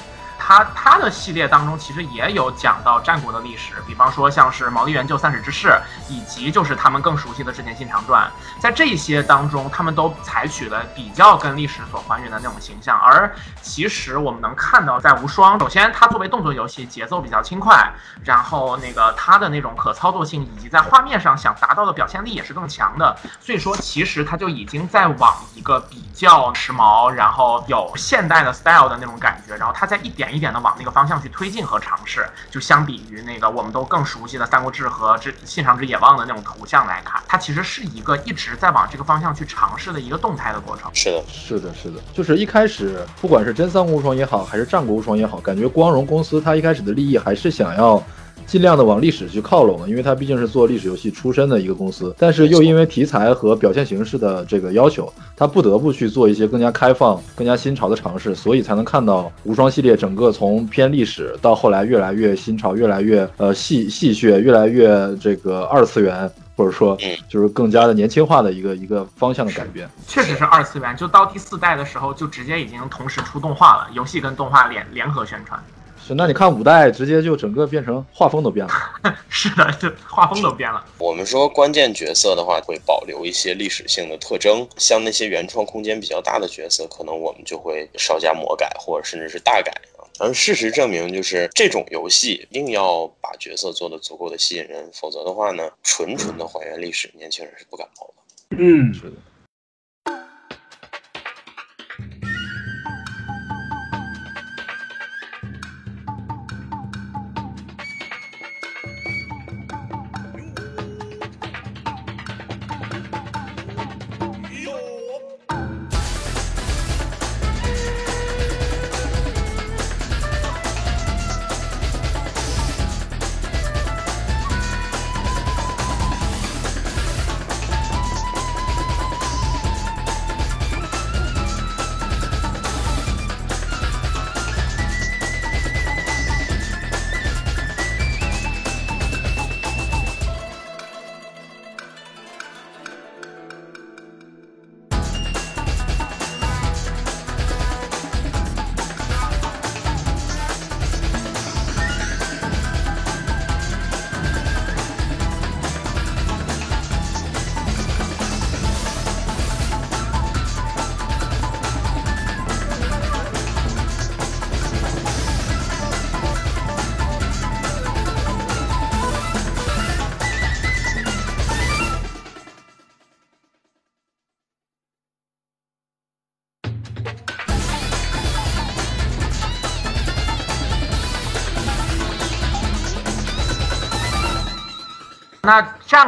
[0.48, 5.76] 它它的系列当中其实也有讲到战国的历史，比方说像是毛利元就三史之事，
[6.08, 8.30] 以及就是他们更熟悉的《织田信长传》。
[8.62, 12.96] 在这些当中，他们都采取了比较跟历史所还原的那种形象。
[13.00, 17.92] 而其实我们能看到，在无双，首先它作为动作游戏，节奏比较轻快，
[18.24, 23.18] 然后那个它的那种可操作性以及在画面上想达到的表现力也是更强的。
[23.40, 30.35] 所以说，其实它就已经在往一个比较时髦，然后有现代的 style 的那种感觉，然后它在一点。
[30.36, 40.92] 一点的往那个方向去推进和尝试，就相比于那个我们都更熟悉的《三国志》和《之信长之野望》的那种图像来看，它其实是一个一直在往这个方向去尝试的一个动态的过程。
[40.94, 48.04] 是的，是的，是的，就是一开始不管是真三国无双也好，还是战国无双也好，感觉光荣公司它一开始的利益还是想要。
[48.46, 69.90] 尽量的往历史去靠拢因为它毕竟是做历史游戏出身的一个公司，但是又因为题材和表现形式的这个要求，它不得不去做一些更加开放、更加新潮的尝试，所以才能看到无双系列整个从偏历史到后来越来越新潮、越来越呃戏戏谑、越来越这个二次元，或者说就是更加的年轻化的一个一个方向的改变。
[70.08, 75.60] 确实是二次元，就到第四代的时候，就直接已经同时出动画了，游戏跟动画联联合宣传。
[76.08, 78.72] 是，那你看五代直接就整个变成画风都变了。
[79.28, 80.86] 是的，这画风都变了。
[81.00, 90.06] 我们说关键角色的话，会保留一些历史性的特征，像那些原创空间比较大的角色，可能我们就会稍加魔改，或者甚至是大改啊。
[90.20, 98.58] 而事实证明，就是这种游戏一定要把角色做得足够的吸引人，否则的话呢，纯纯的还原历史，年轻人是不感冒的。
[98.60, 99.16] 嗯，是的。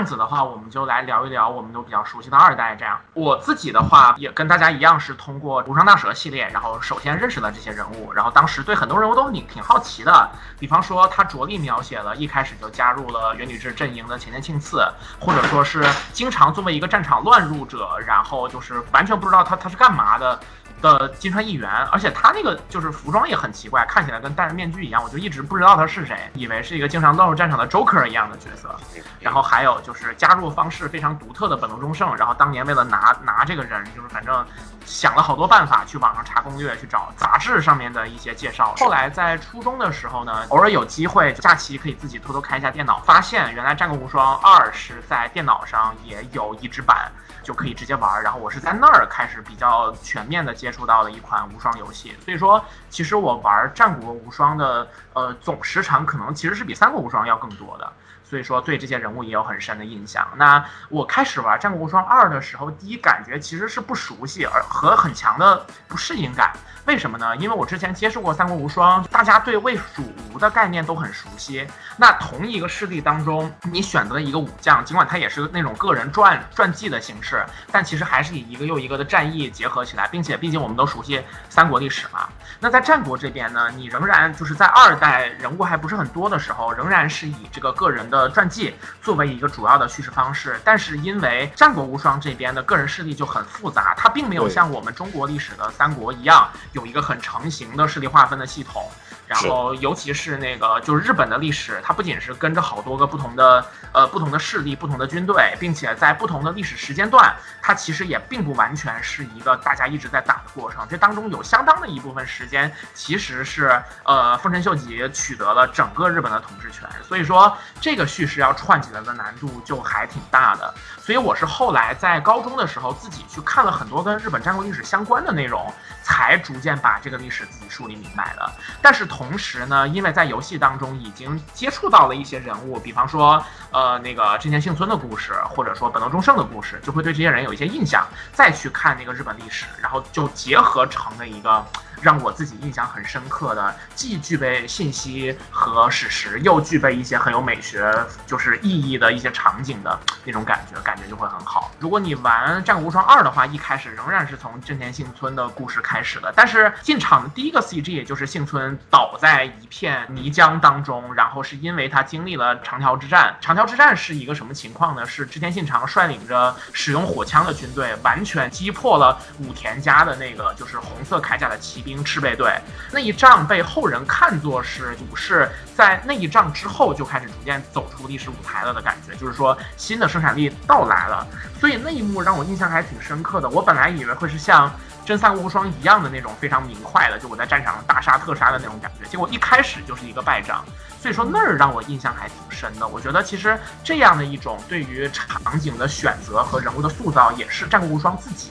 [0.08, 2.76] 子的话，我们就来聊一聊我们都比较熟悉的二代。
[2.76, 10.30] 这样，我自己的话也跟大家一样，是通过无双大蛇系列，然后首先认识了这些人物，然后当时对很多人物都挺挺好奇的。
[10.58, 14.88] 比方说，他着力描写了一开始就加入了元女志阵营的前田庆次，
[15.20, 20.40] 或者说是经常作为一个战场乱入者，然后就是完全不知道他他是干嘛的。
[20.82, 28.76] 的金川议员，而且他那个就是服装也很奇怪，看起来跟戴着面具一样，我就一直不知道他是谁，以为是一个经常乱入战场的 Joker 一样的角色。
[29.20, 34.46] 然后还有就是加入方式非常独特的本能中胜，然后当年为了拿拿这个人，就是反正
[34.86, 38.76] 想了好多办法，去网上查攻略，去找杂志上面的一些介绍。
[38.78, 47.12] 后来在初中的时候呢，偶尔有机会假期可以自己偷偷开一下电脑，发现原来《战国无双二》是在电脑上也有移植版。
[47.44, 57.90] 就可以直接玩，然后我是在那儿开始比较全面的接接触到的一款无双游戏，所以说其实我玩战国无双的呃总时长可能其实是比三国无双要更多的，
[58.30, 60.28] 所以说对这些人物也有很深的印象。
[60.36, 66.52] 那我开始玩战国无双二的时候，第一感觉其实是不熟悉，而和很强的不适应感。
[66.86, 67.36] 为什么呢？
[67.36, 71.68] 因为我之前接触过三国无双，大家对魏蜀吴的概念都很熟悉。
[71.98, 82.30] 那同一个势力当中，你选择了一个武将，尽管他也是那种个人传传记的形式，但其实还是以一个又一个的战役结合起来，并且毕竟我们都熟悉三国历史嘛。
[82.58, 90.60] 那在战国这边呢，你仍然就是在二代人物还不是很多的时候，仍然是以这个个人的传记作为一个主要的叙事方式。
[90.64, 96.50] 但是因为战国无双这边的个人势力就很复杂，它并没有像我们中国历史的三国一样。
[96.72, 98.90] 有一个很成型的势力划分的系统，
[99.28, 110.88] 然后尤其是那个就是日本的历史，它不仅是跟着好多个不同的呃不同的势力、不同的军队，并且在不同的历史时间段，它其实也并不完全是一个大家一直在打的过程。
[110.90, 120.74] 这当中有相当的一部分时间，其实是呃丰臣秀吉取得了整个日本的统治权，所以说这个叙事要串起来的难度就还挺大的。
[121.02, 128.52] 所以我是后来在高中的时候自己去看了很多跟日本战国历史相关的内容，才逐渐把这个历史自己梳理明白的。
[128.82, 138.06] 但是同时呢，因为在游戏当中已经接触到了一些人物，比方说呃那个真田幸村的故事，或者说本能忠胜的故事，就会对这些人有一些印象。
[138.32, 141.66] 再去看那个日本历史，然后就结合成了一个。
[142.02, 147.92] 让我自己印象很深刻的，既具备信息和史实，又具备一些很有美学
[148.28, 151.72] 就是意义的一些场景的那种感觉，感觉就会很好。
[151.80, 163.36] 如果你玩《战国无双二》的话，一开始仍然是从真田幸村的故事开始的，但是进场的第一个 CG 也就是幸村倒在一片泥浆当中，然后是因为他经历了长条之战。
[163.42, 165.04] 长条之战是一个什么情况呢？
[165.06, 171.87] 是织田信长率领着使用火枪的军队，完全击破了武田家的那个就是红色铠甲的骑。
[171.88, 172.54] 兵赤备队
[172.92, 181.26] 那一仗被后人看作是武士在那一仗之后就开始逐渐走出历史舞台了的感觉，就是说新的生产力到来了。
[181.62, 183.48] 所以那一幕让我印象还挺深刻的。
[183.50, 184.70] 我本来以为会是像
[185.06, 190.66] 真三国无双一样的那种非常明快的，就我在战场上大杀特杀的那种感觉，结果一开始就是一个败仗。
[191.00, 192.88] 所以说那儿让我印象还挺深的。
[192.88, 198.50] 我觉得其实这样的一种对于场景的选择和人物的塑造，也是战国无双自己。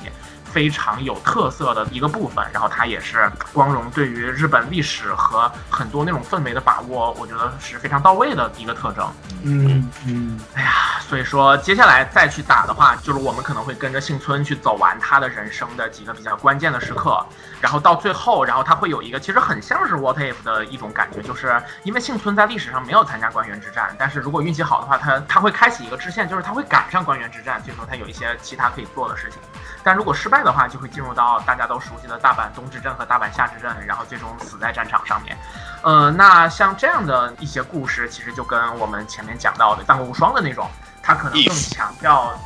[0.52, 9.06] 非常有特色的一个部分，然后它也是光荣对于日本历史和很多那种氛围的把握，我觉得是非常到位的一个特征。
[9.42, 17.24] 嗯嗯，哎呀，所以说接下来再去打的话，就是我们可能会跟着幸村去走完他的人生的几个比较关键的时刻，
[17.60, 29.38] 然后到最后，然后他会有一个其实很像是 What If 的一种感觉，就是因为幸村在历史上没有参加官员之战，但是如果运气好的话，他他会开启一个支线，就是他会赶上官员之战，所以说他有一些其他可以做的事情。
[29.86, 35.38] 但如果失败的话，就会进入到大家都熟悉的大阪东之阵和大阪下之阵，然后最终死在战场上面。
[35.82, 40.68] 呃，那像这样的一些故事，其实就跟我们前面讲到的《战国无双》的那种，
[41.04, 42.36] 它可能更强调，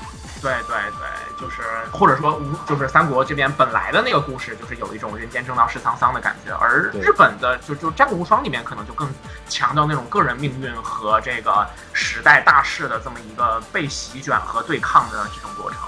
[0.42, 9.08] 对对对，就是或者说无就是三国这边本来的那个故事，就是有一种人间正道是沧桑的感觉，而日本的就就《战国无双》里面可能就更
[9.48, 15.78] 强调那种个人命运和这个时代大势的这么一个被席卷和对抗的这种过程。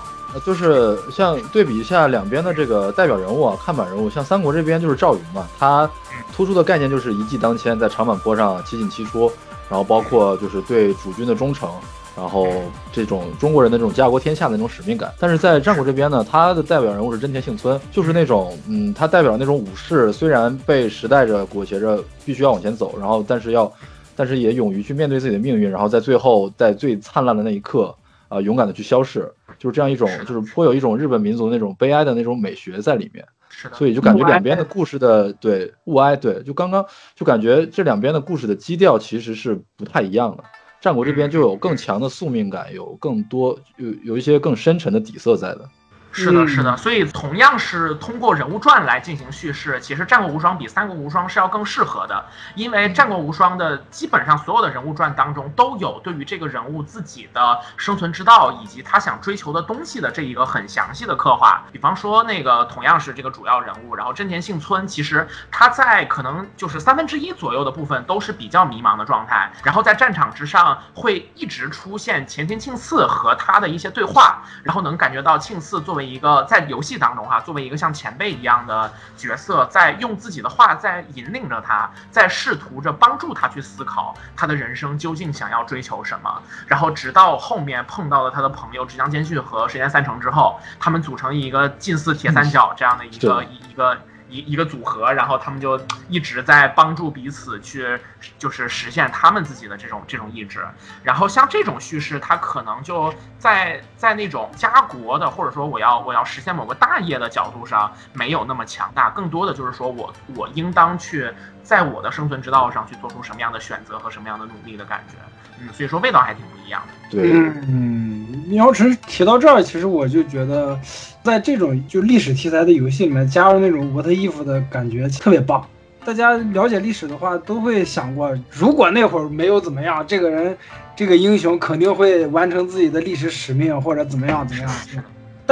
[0.41, 5.89] 就是像对比一下两边的这个代表人物啊，看板人物，像三国这边就是赵云嘛，他
[6.35, 9.31] 突出的概念就是一骑当千，在长坂坡上七进七出，
[9.69, 11.69] 然后包括就是对主君的忠诚，
[12.17, 12.49] 然后
[12.93, 15.13] 这种中国人的这种家国天下的那种使命感。
[15.19, 23.71] 但是在战国这边呢，他的代表人物是真田幸村，就是那种嗯，他代表那种武士，虽然被时代着裹挟着，必须要往前走，然后但是要，
[24.17, 27.95] 但是也勇于去面对自己的命运，然后在最后在最灿烂的那一刻。
[28.33, 33.25] 啊，勇敢的去消逝，就是这样一种，就是颇有一种日本民族那种悲哀的那种美学在里面。
[33.51, 40.43] 是的，所以就感觉两边的故事的对物哀，对，就刚刚就感觉这两边的故事的基调其实是不太一样的。
[40.81, 45.69] 战国这边就有更强的宿命感，有更多有有一些更深沉的底色在的。
[46.13, 61.65] 是的，嗯是的，所以同样是通过人物传来进行叙事，其实《战国无双》比《三国无双》是要更适合的，因为《战国无双》的基本上所有的人物传当中都有对于这个人物自己的生存之道以及他想追求的东西的这一个很详细的刻画。
[61.73, 86.43] 比方说那个同样是这个主要人物，然后真田幸村，其实他在可能就是三分之一左右的部分都是比较迷茫的状态，然后在战场之上会一直出现前田庆次和他的一些对话，然后能感觉到庆次作为一个在游戏当中哈、作为一个像前辈一样的角色，在用自己的话在引领着他，在试图着帮助他去思考他的人生究竟想要追求什么。
[86.67, 93.97] 然后直到后面碰到了他的朋友直江兼续和神间三成之后，他们组成一个近似铁三角这样的一个、一个。
[94.33, 95.79] 一一个组合，然后他们就
[96.09, 97.99] 一直在帮助彼此去，
[98.39, 100.61] 就是实现他们自己的这种这种意志。
[101.03, 109.11] 然后像这种叙事，它可能就在在那种家国的，或者说我要我要实现某个大业的角度上，没有那么强大。
[109.11, 111.31] 更多的就是说我我应当去
[111.63, 115.17] 在我的生存之道上去做出什么样的选择和什么样的努力的感觉。
[115.61, 116.93] 嗯，所以说味道还挺不一样的。
[117.11, 117.31] 对，
[117.69, 120.79] 嗯，苗晨提到这儿，其实我就觉得，
[121.23, 125.65] 在这种就历史题材的游戏里面，加入那种 what if 的感觉特别棒。
[126.05, 130.57] 大家了解历史的话，都会想过，如果那会儿没有怎么样，这个人，
[130.97, 134.73] 这个英雄肯定会完成自己的历史使命，或者怎么样怎么样。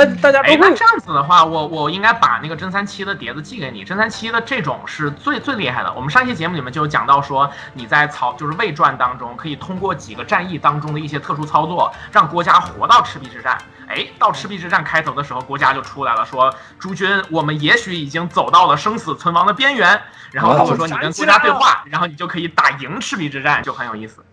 [0.01, 3.85] 但大家都哎，那这样子的话，我我应该把那个真三七的碟子寄给你。
[3.85, 5.93] 真三七的这种是最最厉害的。
[5.93, 13.59] 我们上一期节目里面就有讲到说，你在曹就是魏传当中，可以通过几个战役当中的一些特殊操作，让国家活到赤壁之战。
[13.89, 20.01] 哎，到赤壁之战开头的时候，国家就出来了，说诸君，我们也许已经走到了生死存亡的边缘。
[20.31, 24.25] 然后如果说你跟国家对话，然后你就可以打赢赤壁之战，就很有意思。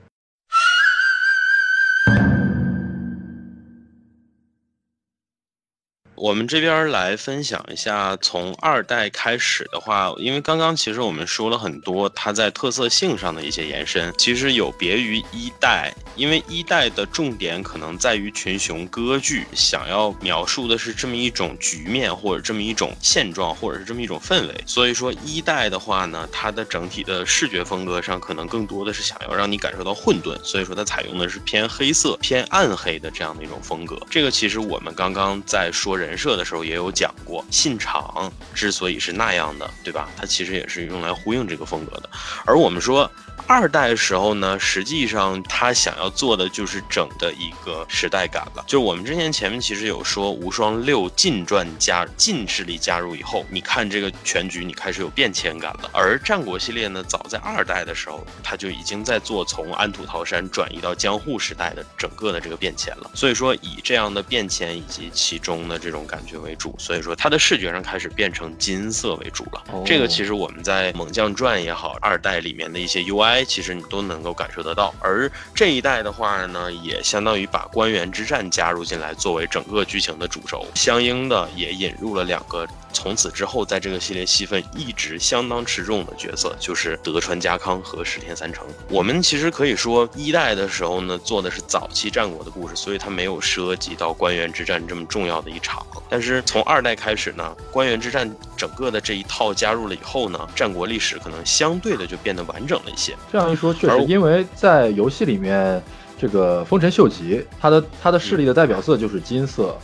[6.17, 33.95] 我们这边来分享一下，从二代开始的话，因为刚刚其实我们说了很多它在特色性上的一些延伸，其实有别于一代，因为一代的重点可能在于群雄割据，想要描述的是这么一种局面或者这么一种现状或者是这么一种氛围，所以说一代的话呢，它的整体的视觉风格上可能更多的是想要让你感受到混沌，所以说它采用的是偏黑色、偏暗黑的这样的一种风格。
[34.09, 36.06] 这个其实我们刚刚在说人。
[36.07, 40.07] 人设的时候也有讲过，信长之所以是那样的，对吧？
[40.15, 42.09] 它其实也是用来呼应这个风格的。
[42.45, 43.11] 而我们说
[43.47, 48.63] 二代的时候呢，实际上他想要做的就是整的一个时代感了。
[48.67, 55.89] 就是我们之前前面其实有说，无双六近传加近势力加入以后，你看这个全局，你开始有变迁感了。
[55.93, 63.09] 而战国系列呢，早在二代的时候，他就已经在做从安土桃山转移到江户时代的整个的这个变迁了。
[63.13, 69.63] 所以说，以这样的变迁以及其中的这种感觉为主，所以说它的视觉上开始变成金色为主了。
[69.71, 74.93] 哦这个其实我们在猛将传也好，二代里面的一些 UI，其实你都能够感受得到。
[74.99, 82.67] 而这一代的话呢，也相当于把官员之战加入进来，作为整个剧情的主轴，相应的也引入了两个。
[82.97, 88.65] 从此之后，在这个系列戏份一直相当吃重的角色，就是德川家康和石田三成。
[88.89, 95.85] 我们其实可以说，一代的时候呢，做的是早期战国的故事，所以它没有涉及到关原之战这么重要的一场。
[96.09, 98.27] 但是从二代开始呢，关原之战
[98.57, 103.15] 整个的这一套加入了以后呢，战国历史可能相对的就变得完整了一些。
[103.31, 105.79] 这样一说，确实，因为在游戏里面，
[106.19, 109.77] 这个丰臣秀吉，他的他的势力的代表色就是金色，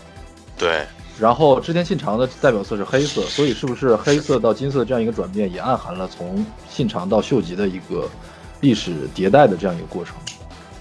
[0.57, 0.83] 对，
[1.23, 8.09] 然后织田信长的代表色是黑色，所以是不是黑色到金色这样一个转变，也暗含了从信长到秀吉的一个
[8.59, 10.13] 历史迭代的这样一个过程？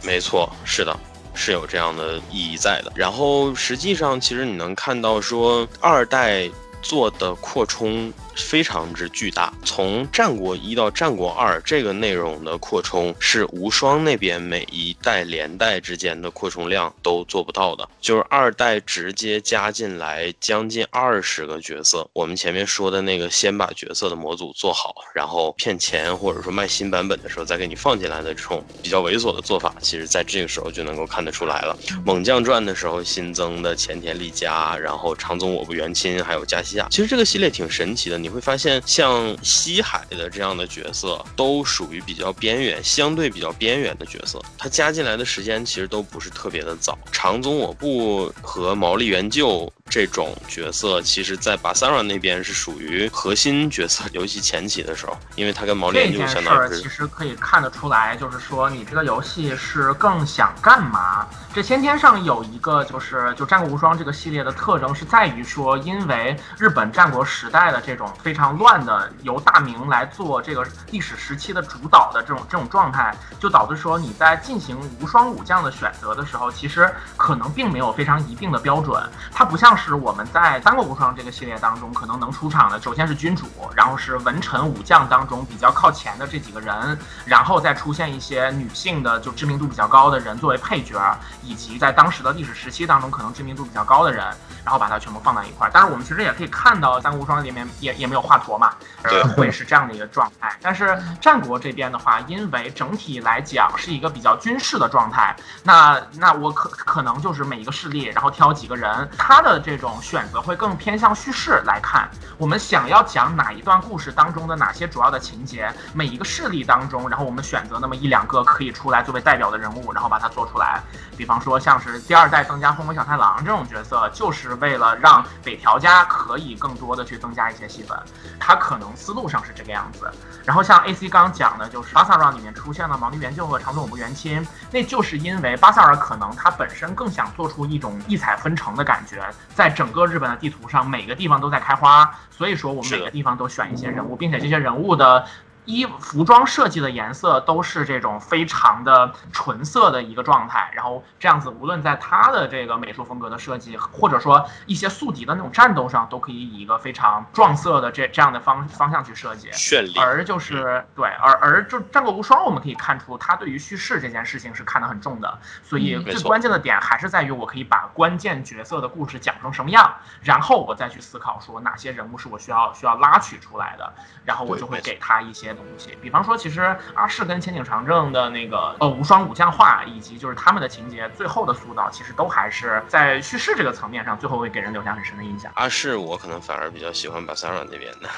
[0.03, 0.99] 没错，是的。
[1.33, 6.51] 是有这样的意义在的，然后实际上，其实你能看到说二代
[6.83, 22.09] 做的扩充非常之巨大，从战国一到战国二这个内容的扩充是无双那边每一代连带之间的扩充量都做不到的，就是二代直接加进来将近二十个角色。
[22.15, 31.77] 我们前面说的那个先把角色的模组做好，然后骗钱或者说卖新版本的时候再给你放进来的这种比较猥琐的做法，其实在这个时候就能够看得出来了。
[32.05, 38.22] 猛将传的时候新增的前田利家，然后长宗我部元亲，还有加西亚，其实这个系列挺神奇的。
[38.23, 44.41] 你会发现，像西海的这样的角色，都属于比较边缘、相对比较边缘的角色。
[44.57, 46.97] 他加进来的时间其实都不是特别的早。
[47.11, 54.05] 长宗我部和毛利元就这种角色，其实在巴萨拉那边是属于核心角色。
[54.13, 61.27] 游戏前期的时候，因为他跟毛利元就相当于是其实可以看得出来，就是说你这个游戏是更想干嘛？
[61.55, 79.03] 这先天上有一个就是就《战国无双》这个系列的特征是在于说，因为日本战国时代的这种非常乱的由大明来做这个历史时期的主导的这种这种状态，就导致说你在进行无双武将的选择的时候，其实可能并没有非常一定的标准。
[79.33, 91.01] 它不像是我们在《三国无双》这个系列当中可能能出场的，首先是君主，然后是文臣武将当中比较靠前的这几个人，然后再出现一些女性的就知名度比较高的人作为配角，
[91.43, 94.25] 以及在当时的历史时期当中可能知名度比较高的人，
[94.65, 95.71] 然后把它全部放在一块儿。
[95.71, 98.75] 当然，我们其实也可以看到《三国无双》里面也也没有华佗嘛，
[99.05, 100.53] 对呃，会是这样的一个状态。
[100.61, 112.09] 但是战国这边的话，因为整体来讲是一个比较军事的状态，那那我可可能就是每一个势力，然后挑几个人，他的这种选择会更偏向叙事来看。
[112.37, 120.81] 我们想要讲哪一段故事当中的哪些主要的情节，每一个势力当中，然后我们选择那么一两个可以出来作为代表的人物，然后把它做出来。
[121.17, 127.92] 比方说像是第二代增加风魔小太郎这种角色，就是为了让北条家可以更多的去增加一些戏份。
[128.39, 130.11] 他可能思路上是这个样子。
[130.45, 139.25] 然后像 AC 刚刚讲的，就是巴萨尔里面出现了毛利元就和长宗我部元亲，那就是因为巴塞尔可能他本身更想做出一种异彩纷呈的感觉，
[139.55, 145.25] 在整个日本的地图上每个地方都在开花，所以说我们每个地方都选一些人物，并且这些人物的。
[145.65, 159.49] 衣服装设计的颜色都是这种非常的纯色的一个状态，然后这样子，无论在他的这个美术风格的设计，或者说一些宿敌的那种战斗上，都可以以一个非常撞色的这这样的方方向去设计。
[159.51, 159.95] 绚丽。
[159.99, 173.93] 而就是对，而而就《战国无双》，我们可以看出他对于叙事这件事情是看得很重的，所以最关键的点还是在于我可以把关键角色的故事讲成什么样，然后我再去思考说哪些人物是我需要需要拉取出来的，
[174.25, 185.51] 然后我就会给他一些东西，比方说，其实阿市跟千景长政的那个呃无双武将化，以及就是他们的情节最后的塑造，其实都还是在叙事这个层面上，最后会给人留下很深的印象。
[185.57, 188.09] 阿市我可能反而比较喜欢巴萨拉那边的，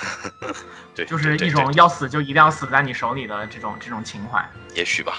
[0.95, 4.45] 对，就是一种要死就一定要死在你手里的这种这种情怀。
[4.75, 5.15] 也许吧。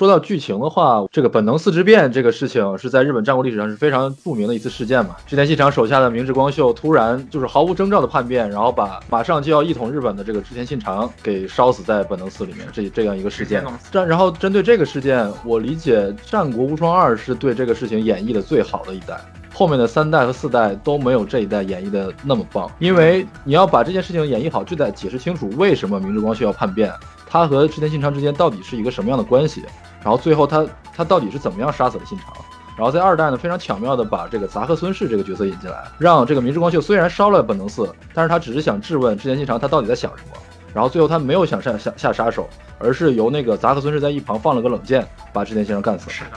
[0.00, 5.14] 说到剧情的话，这个本能四之变这个事情是在日本战国历史上是非常著名的一次事件嘛。
[5.26, 13.90] 织田信长手下的明智光秀突然就是毫无征兆的叛变，然后把马上就要一统日本的这个织田信长给烧死在本能寺里面，这这样一个事件直接弄死。
[13.92, 19.20] 战然后针对这个事件，我理解《战国无双二》是对这个事情演绎的最好的一代。
[19.52, 26.90] 后面的三代和四代都没有这一代演绎的那么棒，因为你要把这件事情演绎好，就得解释清楚为什么明智光秀要叛变，
[27.26, 29.62] 他和织田信长之间到底是一个什么样的关系，
[30.02, 32.32] 然后最后他他到底是怎么样杀死了信长。
[32.76, 40.36] 然后在二代呢，非常巧妙的把这个杂贺孙氏这个角色引进来，让这个明智光秀虽然烧了本能寺，但是他只是想质问织田信长他到底在想什么。
[40.72, 42.48] 然后最后他没有想下下下杀手，
[42.78, 46.12] 而是由那个杂贺孙氏在一旁放了个冷箭，把织田信长干死了。
[46.12, 46.30] 是的，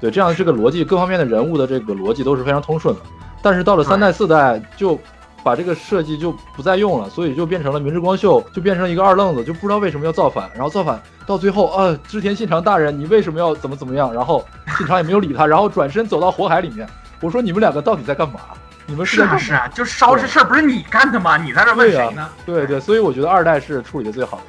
[0.00, 3.00] 对，这样这个逻辑各方面的人物的这个逻辑都是非常通顺的。
[3.42, 4.98] 但是到了三代四代，就
[5.42, 14.12] 把这个设计就不再用了，所以就变成了明智光秀就变成一个二愣子，就不知道为什么要造反，然后造反到最后啊，织田信长大人，你为什么要怎么怎么样？
[14.12, 14.44] 然后
[14.76, 16.88] 信长也没有理他，然后转身走到火海里面。
[17.20, 18.40] 我说你们两个到底在干嘛？
[18.86, 19.36] 你们是是在干嘛？
[19.36, 21.36] 啊是啊，就烧这事儿不是你干的吗？
[21.36, 22.28] 你在这问谁呢？
[22.44, 24.40] 对对，所以我觉得二代是处理的最好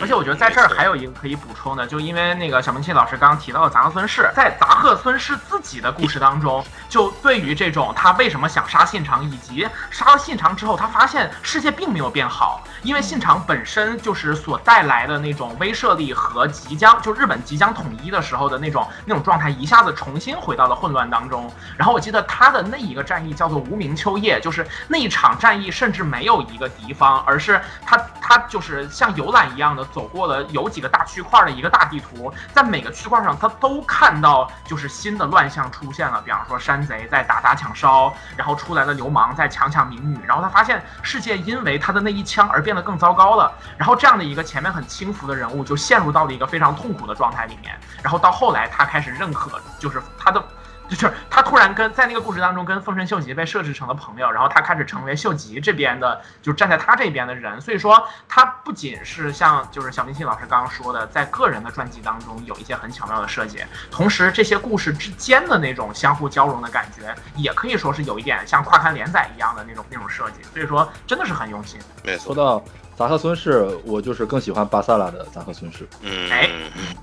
[0.00, 21.52] 而且我觉得在这儿还有一个可以补充的，就因为那个小明庆老师刚刚提到的杂贺孙氏，在杂贺孙氏自己的故事当中，就对于这种他为什么想杀信长，以及杀了信长之后，他发现世界并没有变好，因为信长本身就是所带来的那种威慑力和即将就日本即将统一的时候的那种那种状态，一下子重新回到了混乱当中。
[21.76, 50.44] 然后我记得他的那一个战役叫做无名秋夜，就是那一场战役甚至没有一个敌方，而是他他就是像游览一样走过了有几个大区块的一个大地图，在每个区块上他都看到就是新的乱象出现了，比方说山贼在打砸抢烧，然后出来的流氓在强抢民女，然后他发现世界因为他的那一枪而变得更糟糕了，然后这样的一个前面很轻浮的人物就陷入到了一个非常痛苦的状态里面，然后到后来他开始认可，就是他的。
[50.88, 57.60] 就是他突然跟在那个故事当中跟丰臣秀吉被设置成了朋友，然后他开始成为秀吉这边的，就站在他这边的人。
[57.60, 70.42] 所以说，他不仅是像就是小明信老师刚刚说的，在个人的传记当中有一些很巧妙的设计，同时这些故事之间的那种相互交融的感觉，也可以说是有一点像跨刊连载一样的那种那种设计。
[70.52, 71.80] 所以说，真的是很用心。
[72.02, 72.64] 没错，说到
[72.94, 75.88] 杂贺孙氏，我就是更喜欢巴萨拉的杂贺孙氏。
[76.02, 76.50] 嗯，哎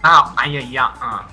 [0.01, 1.27] 那俺也一样啊。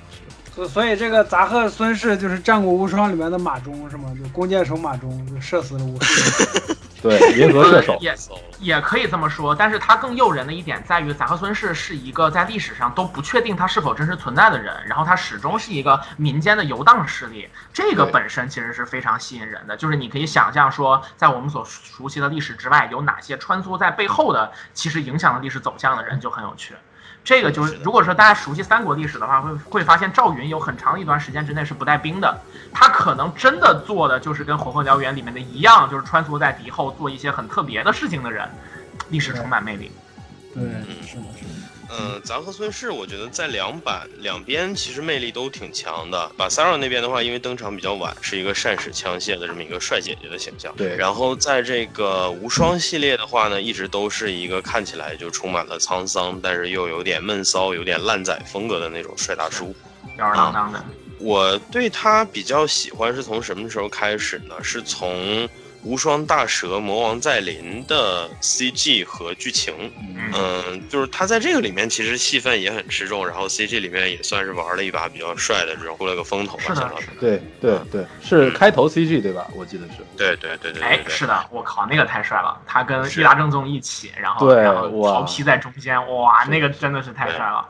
[0.59, 4.13] 所所以这个杂贺孙氏就是《战国无双》里面的马忠是吗？
[4.21, 6.75] 就弓箭手马忠，就射死了无数。
[7.01, 7.97] 对，银河射手。
[8.01, 8.13] 也
[8.59, 19.77] 也可以这么说，但是他更诱人的一点在于，杂贺孙氏是一个在历史上都不确定他是否真实存在的人，然后他始终是一个民间的游荡势力，这个本身其实是非常吸引人的。
[19.77, 26.75] 就是你可以想象说，在我们所熟悉的历史之外，有哪些穿梭在背后的，其实影响了历史走向的人就很有趣。
[27.29, 32.41] 这个就是，如果说大家熟悉三国历史的话，会会发现赵云有很长一段时间之内是不带兵的，
[32.73, 38.49] 他可能真的做的就是跟《火凤燎原》里面的一样，就是穿梭在敌后做一些很特别的事情的人，
[39.11, 39.93] 历史充满魅力。
[40.55, 40.63] 对，
[41.07, 41.68] 是的，是的。
[41.91, 46.31] 嗯，杂贺孙氏，我觉得在两版两边其实魅力都挺强的。
[46.37, 50.75] 巴萨尔那边的话，因为登场比较晚，是一个善使枪械的这么一个帅姐姐的形象。
[50.77, 59.75] 对然后在这个无双系列的话呢，一直都是一个看起来就充满了沧桑，但是又有点闷骚、有点烂仔风格的那种帅大叔。
[60.17, 60.85] 吊儿郎当的，
[61.19, 64.55] 我对他比较喜欢是从什么时候开始呢？
[64.63, 65.49] 是从
[65.89, 69.73] 无双大蛇魔王再临的 CG 和剧情。
[70.35, 77.01] 嗯，就是他在这个里面其实戏份也很吃重，然后 CG 里面也算是玩了一把比较帅的这种，出了个风头吧，是的相当于。
[77.01, 77.13] 是的。
[77.19, 79.47] 对对对，是开头 CG 对吧？
[79.57, 80.05] 我记得是。
[80.15, 81.01] 对对对对哎。
[81.09, 82.61] 是的，我靠，那个太帅了！
[82.67, 87.67] 他跟是伊达正宗一起，然后然后哇曹丕在中间，哇，那个真的是太帅了。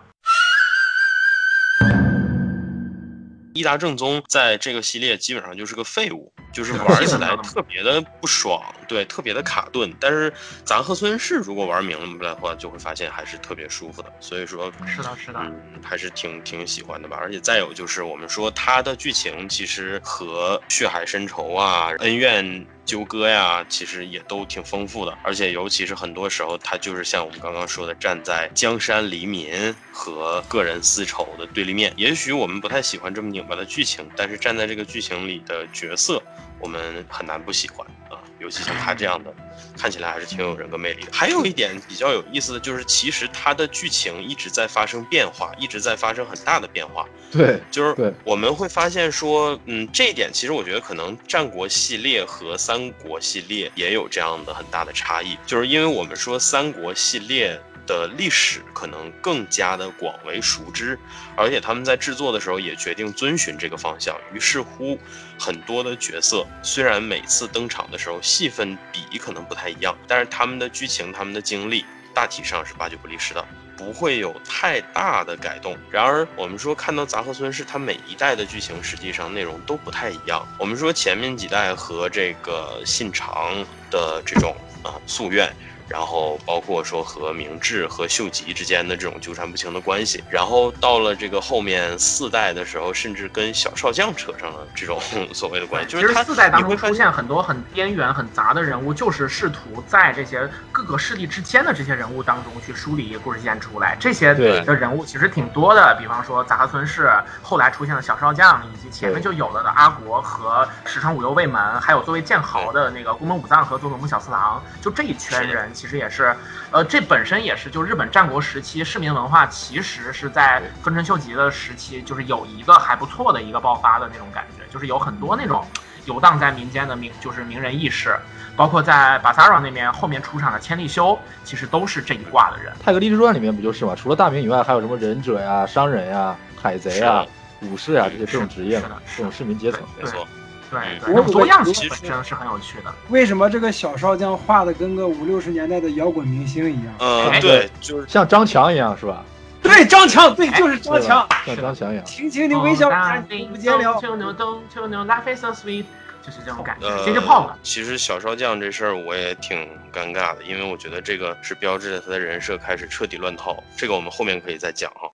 [3.58, 9.94] 伊达正宗在这个系列基本上就是个废物，就是玩起来特别的不爽，对，特别的卡顿。
[10.00, 10.32] 但是
[10.64, 14.12] 咱贺孙氏如果玩明白了的话，就会发现还是特别舒服的。
[14.18, 17.18] 所以说，是的，是的，嗯，还是挺挺喜欢的吧。
[17.20, 25.16] 而且再有就是，我们说它的剧情其实和血海深仇啊、恩怨纠葛呀，其实也都挺丰富的。
[25.22, 31.92] 而且尤其是很多时候，它就是像我们刚刚说的，站在江山黎民和个人私仇的对立面。
[31.96, 36.22] 也许我们不太喜欢这么拧巴的剧情，但是站在这个剧情里的角色，
[36.58, 38.07] 我们很难不喜欢啊。
[38.38, 39.32] 尤其像他这样的，
[39.76, 41.10] 看起来还是挺有人格魅力的。
[41.12, 47.06] 还有一点比较有意思的就是，其实它的剧情一直在发生变化，一直在发生很大的变化。
[47.30, 57.60] 对就是我们会发现说，嗯，这一点其实我觉得可能战国系列和三国系列也有这样的很大的差异，就是因为我们说三国系列。
[57.88, 60.96] 的历史可能更加的广为熟知，
[61.34, 64.14] 而且他们在制作的时候也决定遵循这个方向。
[64.32, 64.96] 于是乎，
[65.40, 71.84] 很多的角色虽然每次登场的时候戏份比可能不太一样，但是他们的剧情、他们的经历
[72.14, 73.44] 大体上是八九不离十的。
[73.78, 75.78] 不会有太大的改动。
[75.88, 80.44] 然而，我们说看到杂贺村是它每一代的剧情实际上内容都不太一样。
[80.58, 85.54] 我们说前面几代和这个信长的这种啊、夙愿。
[85.88, 95.00] 然后包括说和明智和秀吉之间的这种纠缠不清的关系，然后到了这个后面四代的时候，甚至跟小少将扯上了这种
[95.32, 103.96] 所谓的关系，就是他其实四代当中出现很多很边缘、很杂的人物，就是试图在这些各个势力之间的这些人物当中去梳理一个故事线出来。
[103.98, 107.10] 这些对的人物其实挺多的，比方说杂贺村氏，
[107.42, 116.34] 后来出现的小少将，以及前面就有了的阿国和石川五右卫门，还有作为剑豪的那个宫本武藏和佐佐木小次郎，就这一圈人其实也是，
[116.72, 125.64] 呃，这本身也是就日本战国时期市民文化其实是在丰臣秀吉的时期，就是有一个还不错的一个爆发的那种感觉，就是有很多那种
[126.06, 128.18] 游荡在民间的名就是名人义士，
[128.56, 132.72] 包括在巴萨拉那边后面出场的千利休，其实都是这一挂的人。
[132.84, 133.94] 《泰格立志传》里面不就是吗？
[133.94, 137.24] 除了大名以外，还有什么忍者呀、商人呀、海贼啊、
[137.60, 139.80] 武士啊这些这种职业的，这种市民阶层。
[139.96, 140.26] 没错，
[140.70, 142.94] 对嗯对，那种多样性其实本身是很有趣的。
[143.08, 146.94] 为什么这个小少将画的跟个五六十年代的摇滚明星一样？
[146.98, 149.24] 呃，哎对，就是像张强一样是吧？
[149.60, 151.26] 对，张强，对，就是张强。
[151.44, 152.04] 像张强一样。
[152.04, 154.00] 轻轻的微笑，哦看不见了。
[154.00, 155.84] 秋牛冬，秋牛 life is so sweet，
[156.22, 156.86] 就是这种感觉。
[156.86, 163.62] 呃 City Pop，其实小少将这事儿我也挺尴尬的，因为我觉得这个是标志着他的人设开始彻底乱套。
[163.76, 165.10] 这个我们后面可以再讲哈。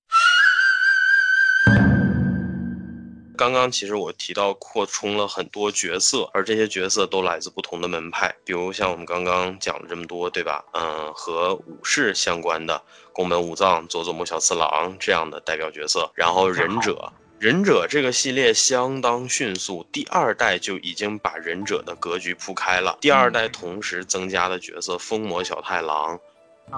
[3.36, 10.64] 刚刚其实我提到扩充了很多角色，而这些角色都来自不同的门派，比如像我们刚刚讲了这么多，对吧？
[10.72, 12.80] 嗯，和武士相关的
[13.12, 17.12] 宫本武藏、佐佐木小次郎这样的代表角色，然后忍者。
[17.40, 22.96] 忍者这个系列相当迅速，第二代就已经把忍者的格局铺开了。
[23.02, 26.18] 第二代同时增加的角色风魔小太郎，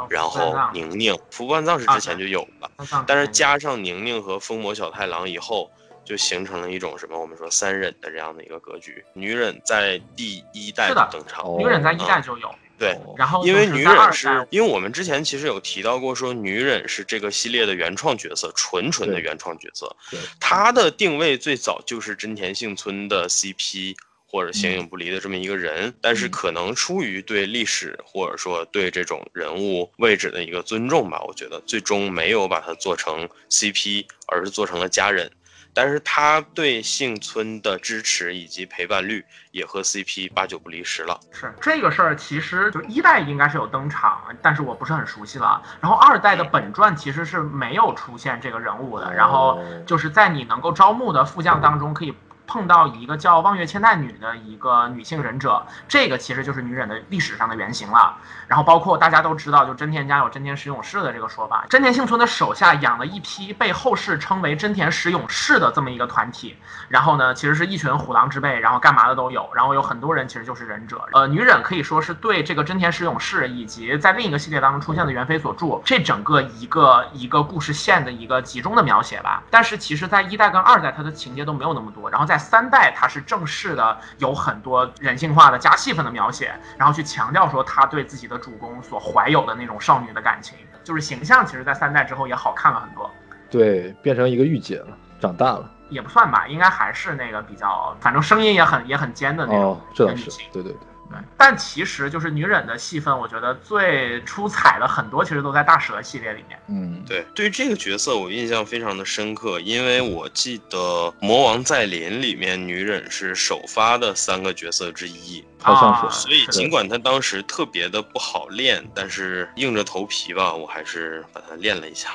[0.08, 2.70] 然后宁宁、福万藏是之前就有了，
[3.06, 5.70] 但是加上宁宁和风魔小太郎以后，
[6.06, 9.04] 就形成了一种什么我们说三忍的这样的一个格局。
[9.12, 19.94] 女忍在第一代的登场，哦女忍在一代就有，对，哦然后因为女忍是，因为我们之前其实有提到过，说女忍是这个系列的原创角色，纯纯的原创角色。
[20.10, 23.96] 对，她的定位最早就是真田幸村的 CP
[24.28, 35.30] 或者形影不离的这么一个人，但是嗯可能出于对历史或者说对这种人物位置的一个尊重吧，我觉得最终没有把它做成 CP，而是做成了家人。
[35.76, 41.20] 但是他对幸村的支持以及陪伴率也和 CP 八九不离十了。
[41.30, 45.62] 是这个事儿，其实就一代应该是有登场，但是我不是很熟悉了。
[45.82, 52.14] 然后二代的本传其实是没有出现这个人物的，然后就是在你能够招募的副将当中可以。
[52.46, 58.16] 碰到一个叫望月千代女的一个女性忍者，这个其实就是女忍的历史上的原型了。
[58.46, 66.56] 然后包括大家都知道，就真田家有真田十勇士的这个说法，真田幸村的手下养了一批被后世称为真田十勇士的这么一个团体。
[66.88, 69.48] 然后呢，其实是一群虎狼之辈，然后干嘛的都有。
[69.52, 71.04] 然后有很多人其实就是忍者。
[71.12, 79.42] 呃，女忍可以说是对这个真田十勇士以及在另一个系列当中出现的猿飞佐助这整个一个一个故事线的一个集中的描写吧。
[79.50, 82.08] 但是其实，在一代跟二代，它的情节都没有那么多。
[82.08, 93.10] 然后在三代，他是正式的有很多人性化的加戏份的描写，然后去强调说他对自己的主公所怀有的那种少女的感情，就是形象，其实在三代之后也好看了很多。
[93.50, 94.88] 对，变成一个御姐了，
[95.20, 95.70] 长大了。
[95.88, 100.80] 也不算吧，应该还是那个比较，反正声音也很也很尖的那种哦，这倒是女性。，对对对。
[101.10, 106.58] 对，但其实就是女忍的戏份，我觉得最出彩的很多其实都在大蛇系列里面。
[106.68, 110.78] 嗯，对，对于这个角色我印象非常的深刻，因为我记得
[111.20, 122.10] 《魔王再临》里面女忍是首发的三个角色之一，好像啊是所以尽管她当时特别的不好练，但是硬着头皮吧，我还是把她练了一下。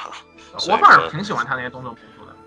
[0.54, 1.96] 我反而挺喜欢她那些动作。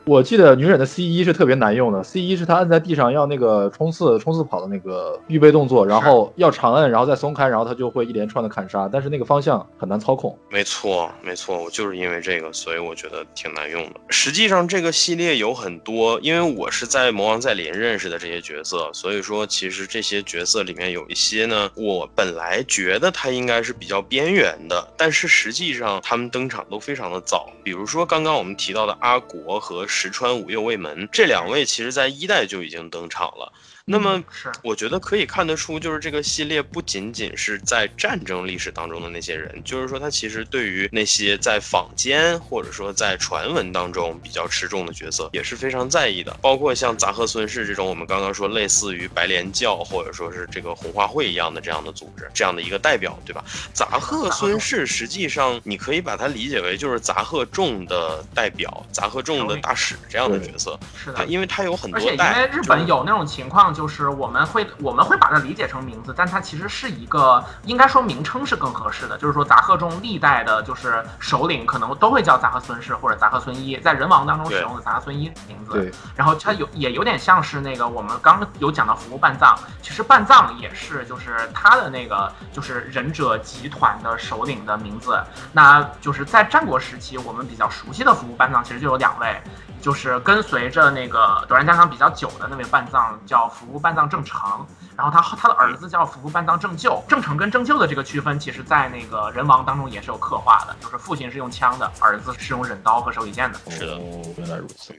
[0.06, 10.38] 我记得女忍的 C 一是特别难用的，C 一是她按在地上要那个冲刺冲刺跑的那个预备动作，然后要长摁，然后再松开，然后她就会一连串的砍杀，但是那个方向很难操控。
[10.50, 14.00] 没错，没错，我就是因为这个，所以我觉得挺难用的。
[14.10, 27.48] 实际上，这个系列有很多，因为我是在《魔王再临》认识的这些角色，所以说其实这些角色里面有一些呢，我本来觉得他应该是比较边缘的，但是实际上他们登场都非常的早。
[27.62, 33.52] 比如说刚刚我们提到的阿国和石川五右卫门这两位，其实在一代就已经登场了。
[33.86, 53.44] 那么是我觉得可以看得出，就是这个系列不仅仅是在战争历史当中的那些人，就是说他其实对于那些在坊间或者说在传闻当中比较持重的角色也是非常在意的，包括像杂贺孙氏这种我们刚刚说类似于白莲教或者说是这个红花会一样的这样的组织，这样的一个代表，对吧？
[53.74, 61.24] 杂贺孙氏实际上你可以把它理解为就是杂贺众的代表，杂贺众的大使这样的角色，是的啊，。
[61.28, 75.72] 因为他有很而且因多代，为日本有那种情况，就是我们会我们会把它理解成名字，但它其实是一个应该说名称是更合适的，就是说杂贺中历代的就是首领可能都会叫杂贺孙氏或者杂贺孙一，在人王当中使用的杂贺孙一名字。
[75.72, 85.20] 对，然后它有也有点像是那个我们刚刚有讲到服务半藏，其实半藏也是就是他的那个就是忍者集团的首领的名字。
[85.52, 89.40] 那就是在战国时期，我们比较熟悉的服务半藏其实就有两位，
[89.84, 94.66] 就是跟随着那个短战加长比较久的那位半藏叫服部半藏正成，
[94.96, 97.04] 然后他他的儿子叫服部半藏正就。
[97.06, 103.58] 正成跟正就的这个区分，其实在那个人王当中也是有刻画的，就是父亲是用枪的，儿子是用忍刀和手里剑的。
[103.68, 104.98] 是的哦，原来如此。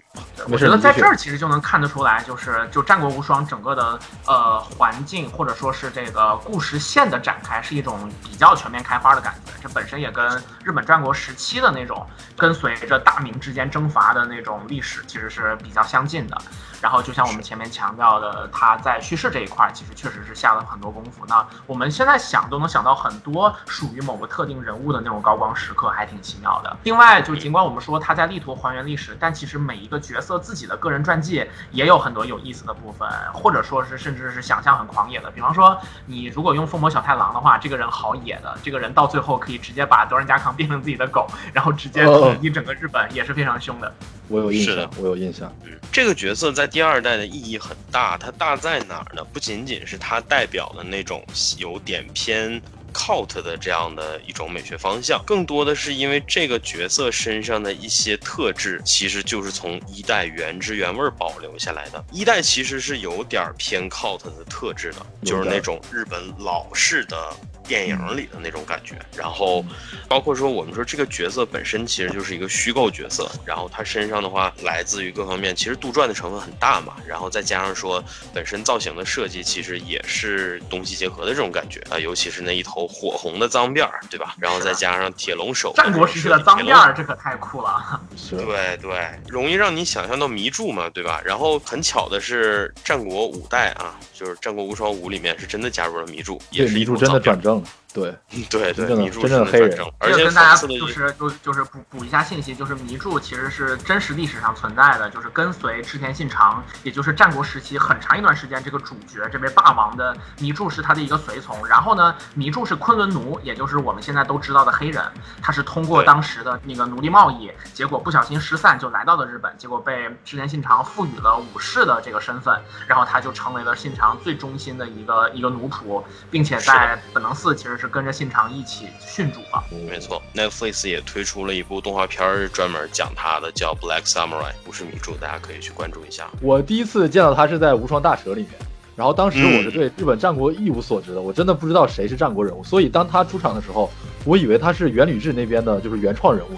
[0.50, 9.52] 我觉得在这儿其实就能看得出来，就是就战国无双整个的呃环境或者说是这个故事线的展开是一种比较全面开花的感觉。
[9.64, 12.06] 这本身也跟日本战国时期的那种
[12.38, 16.38] 跟随着大明之间征伐的那种历史其实是比较相近的。
[16.82, 21.26] 然后就像我们前面强调的，他在叙事这一块儿其实确实是下了很多功夫。
[21.28, 26.78] 那我们现在想都能想到很多属于某个特定人物的那种高光时刻，还挺奇妙的。
[26.84, 35.32] 另外，就尽管我们说他在力图还原历史，但其实每一个角色自己的个人传记也有很多有意思的部分，或者说是甚至是想象很狂野的。
[35.32, 43.92] 比方说，你如果用疯魔小太郎的话，这个人好野的，这个人到最后可以直接把德仁家康变成自己的狗，然后直接统一整个日本，也是非常凶的。
[44.28, 45.56] 我有印是的象，我有印象。
[45.64, 49.24] 嗯，这个角色在第二代的意义很大，它大在哪儿呢？
[49.34, 51.24] 不仅仅是它代表的那种
[51.58, 52.62] 有点偏
[52.94, 62.04] cult 的这样的一种美学方向，更多的是因为这个角色身上的一些特质，其实就是从一代原汁原味保留下来的。
[62.12, 67.36] 一代其实是有点偏 cult 的特质的，就是那种日本老式的
[67.68, 68.96] 电影里的那种感觉。
[69.16, 69.64] 然后，
[70.08, 76.94] 包括说我们说这个角色本身其实就是一个虚构角色，然后他身上的话来自于各方面，其实杜撰的成分很大嘛。
[77.08, 78.04] 然后再加上说
[78.34, 84.36] 本身造型的设计其实也是东西结合的这种感觉啊，尤其是那一头火红的脏辫儿，对吧？
[84.40, 88.00] 然后再加上铁龙手，战国时期的脏辫儿，这可太酷了。
[88.16, 91.22] 是，对对，容易让你想象到迷柱嘛，对吧？
[91.26, 97.55] 然后很巧的是，战国五代啊，就是《战国无双五》里面是真的加入了迷柱，也是真的转正了。
[97.96, 98.14] 对
[98.50, 111.66] 对对， 迷柱真正的黑人，而且跟大家就是就就是补补一下信息，就是迷柱其实是真实历史上存在的，就是跟随织田信长，也就是战国时期很长一段时间，这个主角这位霸王的迷柱是他的一个随从。
[111.66, 115.02] 然后呢，迷柱是昆仑奴，也就是我们现在都知道的黑人，
[115.42, 127.85] 他是通过当时的那个奴隶贸易，结果不小心失散，就来到了日本，结果被织田信长赋予了武士的这个身份，然后他就成为了信长最忠心的一个一个奴仆，并且在本能寺其实是。
[127.90, 129.64] 跟着信长一起殉主了。
[129.90, 136.28] 没错，Netflix 也推出了一部动画片，专门讲他的，叫《Black Samurai》，不是米柱，大家可以去关注一下。
[136.42, 138.52] 我第一次见到他是在《无双大蛇》里面，
[138.96, 143.92] 然后当时我是对日本战国一无所知的，我真的不知道谁是战国人物，所以当他出场的时候，
[144.24, 146.58] 我以为他是元吕志那边的，就是原创人物，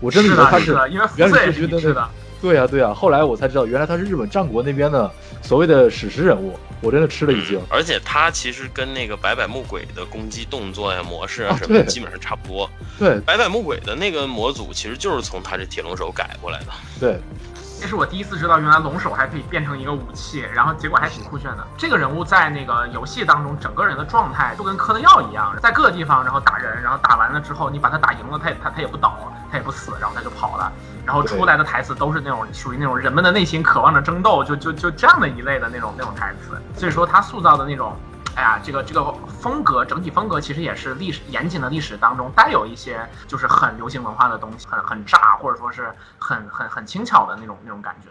[0.00, 0.72] 我真的以为他是
[1.16, 2.08] 元吕志军的。
[2.42, 5.10] 对呀对呀，后来我才知道，原来他是日本战国那边的
[5.42, 6.56] 所谓的史诗人物。
[6.80, 12.70] 我真的吃了一惊，而且他其实跟那个百百木鬼的攻击动作呀、模式啊什么，基本上差不多。
[12.98, 16.66] 对，百百木鬼的那个模组其实就是从他这铁龙手改过来的。
[17.00, 17.18] 对，
[17.80, 21.66] 这是我第一次知道，原来龙手还可以变成一个武器，然后结果还挺酷炫的。
[21.78, 30.72] 这个人物在那个游戏当中，整个人的状态就跟嗑了药一样，在各个地方然后打人，然后打完了之后，你把他打赢了，他也他他也不倒，他也不死，然后他就跑了。
[31.06, 36.60] 然后出来的台词都是那种属于那种人们的内心渴望着争斗，就就就这样的一类的那种那种台词。
[36.76, 37.96] 所以说他塑造的那种，
[38.34, 48.10] 哎呀，这个这个风格整体风格其实也是历史严谨的历史当中带有一些就是很流行文化的东西，很很炸或者说是很很很轻巧的那种那种感觉。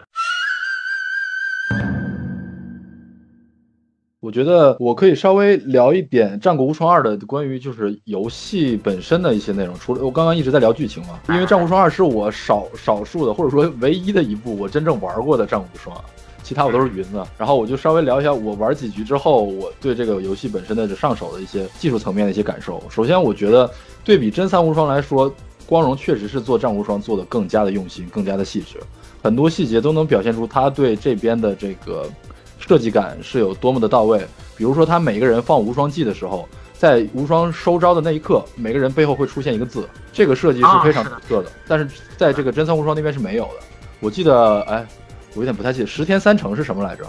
[4.20, 9.78] 我觉得我可以稍微聊一点《战国无双二》的关于就是游戏本身的一些内容。
[9.78, 15.94] 除了我刚刚一直在聊剧情嘛，因为《战国无双二》是我少少数的或者说唯一的一部我真正玩过的《战国无双》，
[16.42, 17.26] 其他我都是云的。
[17.36, 22.82] 然后我就稍微聊一下我玩几局之后，我对这个游戏本身的上手的一些技术层面的一些感受。
[22.88, 23.70] 首先，我觉得
[24.02, 25.30] 对比真三无双来说，
[25.66, 28.80] 光荣确实是做《战国无双》做的更加的用心，更加的细致，
[29.22, 32.08] 很多细节都能表现出他对这边的这个。
[32.58, 34.18] 设计感是有多么的到位，
[34.56, 41.50] 比如说他每个人放无双技的时候，在无双收招的那一刻，每个人背后会出现一个字，这个设计是非常独特的。
[41.68, 43.66] 但是在这个真三无双那边是没有的。
[44.00, 44.86] 我记得，哎，
[45.34, 47.04] 我有点不太记得，十天三成是什么来着？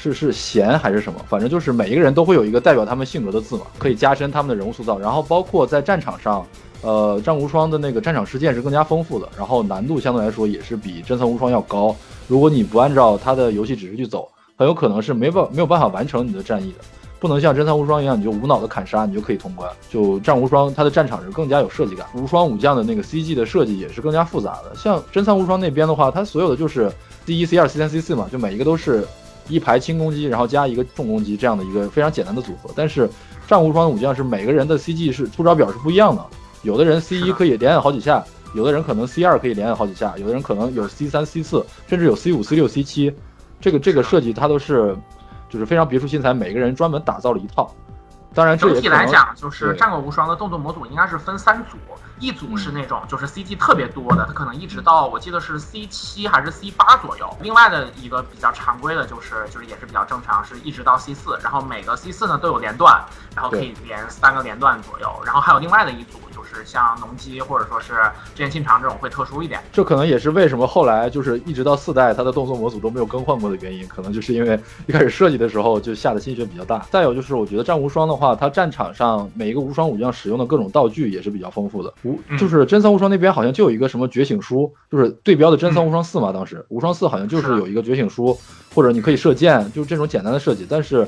[0.00, 1.20] 是是弦还是什么？
[1.28, 4.96] 反正就是每一个人都会有一个代表他们性格的字嘛，可以加深他们的人物塑造。
[4.96, 6.46] 然后包括在战场上，
[6.82, 11.94] 呃，战无双的那个战场事件是更加丰富的，然后难度相对来说也是比真三无双要高。
[12.28, 14.28] 如果你不按照他的游戏指示去走，
[14.58, 16.78] 很有可能是没办没有办法完成你的战役的，
[17.20, 19.70] 不能像真三无双一样，你就无脑的砍杀，你就可以通关。
[19.88, 24.74] 就战无双，它的战场是更加有设计感，无双武将的那个 CG 的设计也是更加复杂的。
[24.74, 26.90] 像真三无双那边的话，它所有的就是
[27.24, 29.06] C 一、C 二、C 三、C 四嘛，就每一个都是
[29.48, 32.68] 一排轻攻击，然后加一个重攻击这样的一个非常简单的组合。
[32.74, 33.08] 但是
[33.46, 36.24] 战无双的武将是每个人的 CG 是出招表是不一样的，
[36.62, 43.14] 有的人 C 一可以连按好几下，有的人可能 C 二可以连按好几下，有的人可能有 C 三、C 四，甚至有 C 五、C 六、C 七。
[43.60, 44.96] 这个这个设计它都是，
[45.48, 47.70] 就是非常别出心裁，每个人专门打造了一套。
[48.34, 51.76] 当然，整体来讲，就是《战国无双》的动作模组应该是分三组，
[52.20, 57.28] 一组是那种就是 CG 特别多的，它可能一直到我记得是 C 七还是 C 八左右。
[57.40, 63.02] 另外的一个比较常规的就是就是也是比较正常，是一直到 C 四，然后每个 C 四呢都有连段，
[63.34, 65.10] 然后可以连三个连段左右。
[65.24, 66.18] 然后还有另外的一组。
[66.54, 67.94] 是像农机或者说是
[68.34, 76.86] 之前信长这种会特殊一点，这可能也是为什么后来就是一直到四代它的动作模组都没有更换过的原因，可能就是因为一开始设计的时候就下的心血比较大。
[76.90, 81.92] 再有就是我觉得战无双的话，它战场上每一个无双武将使用的各种道具也是比较丰富的。
[82.02, 88.38] 无就是真三无双那边好像就有一个什么觉醒书，就是对标的真三无双四嘛，当时无双四好像就是有一个觉醒书，
[88.74, 91.06] 或者你可以射箭，就是这种简单的设计，但是。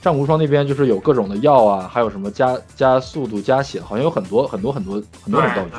[0.00, 5.70] 战无双那边就是有各种的药啊，还有什么加加速度、加血，好像有很多很多很多很多种道具。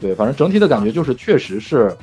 [0.00, 1.96] 对，反正整体的感觉就是，确实是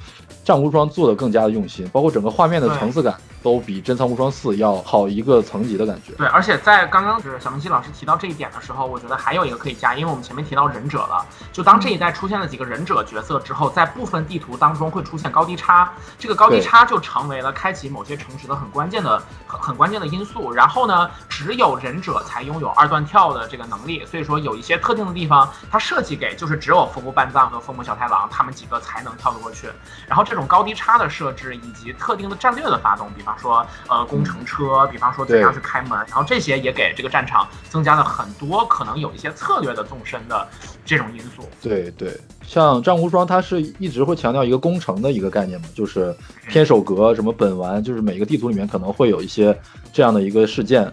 [0.43, 6.13] 战无双做的更加的用心，包括整个画面的层次感，都比真藏无双四要好一个层级的感觉。
[6.13, 20.51] 对，而且在刚刚就是小明熙老师提到这一点的时候，我觉得还有一个可以加，因为我们前面提到忍者了，就当这一代出现了几个忍者角色之后，在部分地图当中会出现高低差，这个高低差就成为了开启某些城池的很关键的很很关键的因素。
[20.51, 29.69] 然后呢，只有忍者才拥有二段跳的这个能力，所以说有一些特定的地方，它设计给就是只有风木半藏和风木小太郎他们几个才能跳得过去。
[30.07, 40.47] 然后这种高低差的设置以及特定的战略的发动，比方说呃工程车，比方说怎样去开门，然后这些也给这个战场增加了很多可能有一些策略的纵深的
[40.86, 41.45] 这种因素。
[41.61, 42.17] 对对，
[42.47, 46.15] 像战无双，它是一直会强调一个攻城的一个概念嘛，就是
[46.49, 49.59] 天守阁什么本丸，就是每个地图里面可能会有一些
[49.91, 50.89] 这样的一个事件，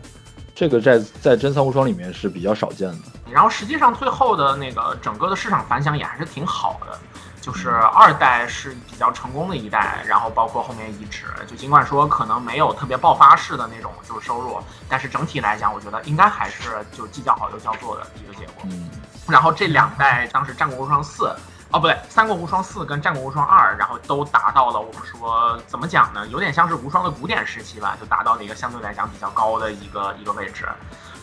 [0.53, 2.99] 这个在在真三无双里面是比较少见的。
[3.31, 6.99] 然后实际上最后的那个整个的市场反响也还是挺好的。
[7.49, 18.65] 就是二代是比较成功的一代，然后包括后面移植，就尽管说可能没有特别爆发式的那种就是收入，但是整体来讲，我觉得应该还是就既叫好又叫座的一个结果。
[18.65, 18.91] 嗯，
[19.29, 21.25] 然后这两代当时《战国无双四》
[21.71, 26.27] 哦不对，《三国无双四》跟《战国无双二》，然后都达到了我们说怎么讲呢？
[26.27, 30.69] 有点像是无双的古典时期吧，就达到了一个相对来讲比较高的一个一个位置。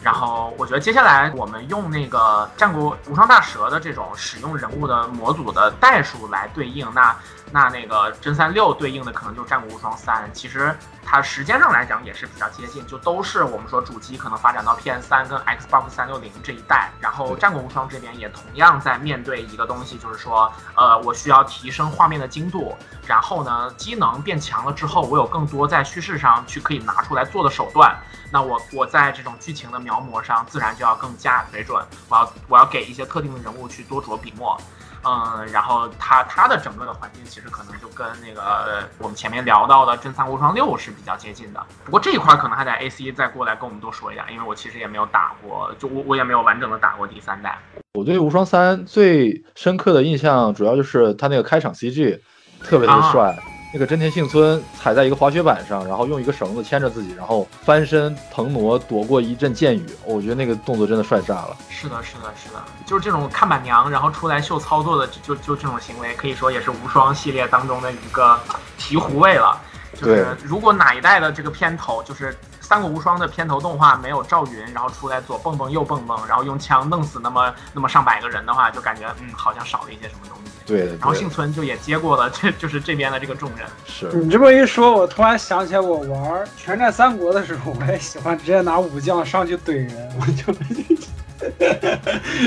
[0.05, 7.17] 然后我觉得接下来我们用那个战国无双大蛇的这种使用人物的模组的代数来对应，那
[7.55, 10.29] 那那个真三六对应的可能就是战国无双三。
[10.33, 16.91] 其实它时间上来讲也是比较接近，就都是我们说主机可能发展到 PS 三跟 Xbox 三六零这一代。
[16.99, 22.75] 然后战国无双这边也同样在面对一个东西，就是说，呃，我需要提升画面的精度，
[23.07, 27.97] 然后呢，机能变强了之后，我有更多在叙事上去可以拿出来做的手段。
[28.33, 31.81] 那我我在这种剧情的描摹上，自然就要更加水准。
[32.09, 34.59] 我要我要给一些特定的人物去多着笔墨，
[35.03, 41.63] 嗯，然后它它的整个的环境其实可能就跟那个我们前面聊到的《真三国无双六》是比较接近的。
[41.83, 47.57] 不过这一块可能还得 AC 再过来跟我们多说一点，因为我其实也没有打过，就我我也没有完整的打过第三代。
[47.93, 52.19] 我对无双三最深刻的印象，主要就是它那个开场 CG
[52.61, 53.37] 特别特别帅。
[53.75, 61.57] 那个真田幸村踩在一个滑雪板上，然后用一个绳子牵着自己，然后翻身腾挪躲过一阵箭雨，我觉得那个动作真的帅炸了。
[61.69, 68.39] 是的，是的，是的，就是这种看板娘然后出来秀操作的，就就这种行为，可以说也是无双系列当中的一个
[68.79, 69.59] 醍醐味了。
[69.93, 80.44] 就是如果哪一代的这个片头，就是三国无双的片头动画没有赵云，然后出来左蹦蹦右蹦蹦，然后用枪弄死那么那么上百个人的话，就感觉嗯好像少了一些什么东西。
[80.65, 83.67] 对，然后幸村就也接过了，这就是这边的这个重任。
[83.85, 90.51] 是你这么一说，我突然想起来，我玩《全战三国》的时候，我也喜欢直接拿武将上去怼人，我就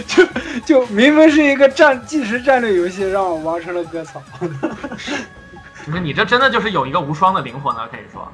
[0.06, 0.26] 就
[0.64, 4.20] 就明明是一个战即时战略游戏，让我玩成了割草。
[5.86, 8.32] 你说你这真的就是有一个无双的灵魂了，可以说。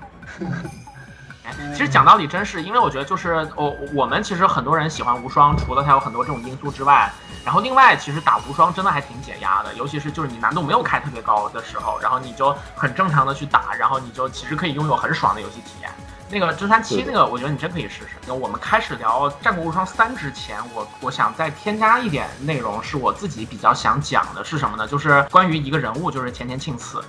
[1.73, 7.13] 其实讲道理，真是因为我觉得就是我我们其实很多人喜欢无双，除了它有很多这种因素之外，
[7.45, 15.91] 然后另外其实打无双真的还挺解压的，尤其是就是你难度没有开特别高的时候，然后你就很正常的去打，然后你就其实可以拥有很爽的游戏体验。
[16.31, 18.17] 那个真三七那个，我觉得你真可以试试。
[18.27, 24.89] 那我们开始聊战国无双三之前，我我想再添加一点内容，是我自己比较想讲的是什么呢？
[24.89, 27.05] 就是关于一个人物，就是前田庆次。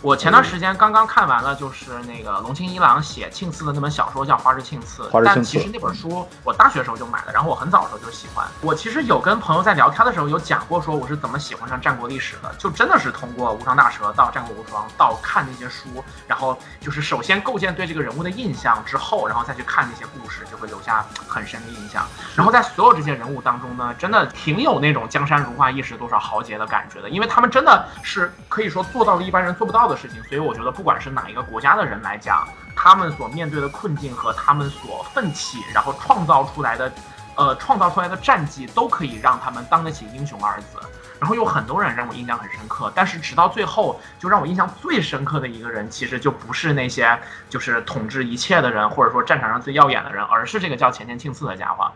[0.00, 5.02] 我前段时间刚刚看完了，就是那个龙清一郎写庆次的那本小说，叫《花之庆次》。
[5.24, 8.46] 但其实那本书我大学时候就买了，然后我很早的时候就喜欢。
[8.60, 15.88] 我其实有跟朋友在聊天的时候有讲过，说我是怎么喜欢上战国历史的，就真的是通过无双大蛇到战国无双，到看那些书，
[16.28, 22.06] 然后就是首先构建对这个人物的印象之后，然后再去看那些故事，就会留下很深的印象。
[22.36, 29.87] 然后在所有这些人物当中呢，真的挺有那种江山如画，一时多少豪杰的感觉的，因为他们真的是可以说做到了一般人做不到。
[29.88, 36.92] 的事情，所以我觉得不管是哪一个国家的人来讲，他们所面对的困境和他们所奋起，然后创造出来的，
[37.36, 40.78] 呃，创造出来的战绩，都可以让他们当得起英雄二字。
[41.20, 47.18] 然后有很多人让我印象很深刻，但是直到最后，就让我印象最深刻的一个人，其实就不是那些
[47.50, 51.90] 就是统治一切的人，或者说战场上最耀眼的人，而是这个叫前田庆次的家伙。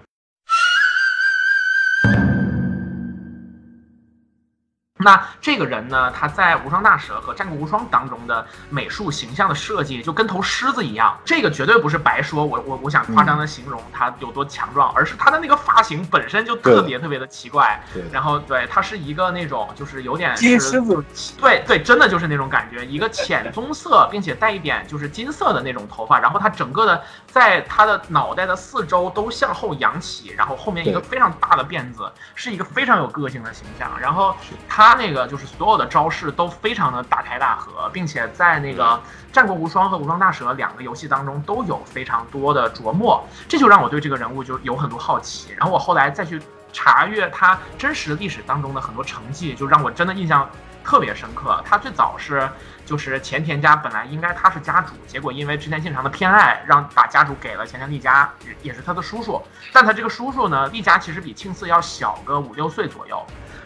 [5.02, 6.10] 那这个人呢？
[6.12, 11.18] 他在《无双大蛇》和《战国无双》当中的美术形象的设计，就跟头狮子一样。
[11.24, 17.82] 这个绝对不是白说，我我我想夸张的形容他有多强壮，而是他的那个发型本身就特别特别的奇怪。
[17.92, 21.04] 对，然后对他是一个那种就是有点金狮子，
[21.40, 33.90] 对对，真的就是那种感觉，一个浅棕色并且带一点就是金色的那种头发，然后他整个的在他的脑袋的四周都向后扬起，然后后面一个非常大的辫子，是一个非常有个性的形象。
[34.00, 34.36] 然后
[34.68, 34.91] 他。
[34.92, 38.84] 他那个就是所有的招式都非常的大开大合，并且在那个
[39.32, 45.54] 《战国无双》和《无双大蛇》两个游戏当中都有非常多的琢磨，这就让我对这个人物就有很多好奇。
[45.56, 46.38] 然后我后来再去
[46.74, 50.46] 查阅他真实历史当中的很多成绩，就让我真的印象
[50.84, 51.58] 特别深刻。
[51.64, 52.46] 他最早是。
[52.92, 59.40] 就是前田家本来应该他是家主，结果因为织田信长的偏爱，让把家主给了前田利家，也也是他的叔叔。
[59.72, 63.24] 但他这个叔叔呢，利家其实比庆次要小个五六岁左右。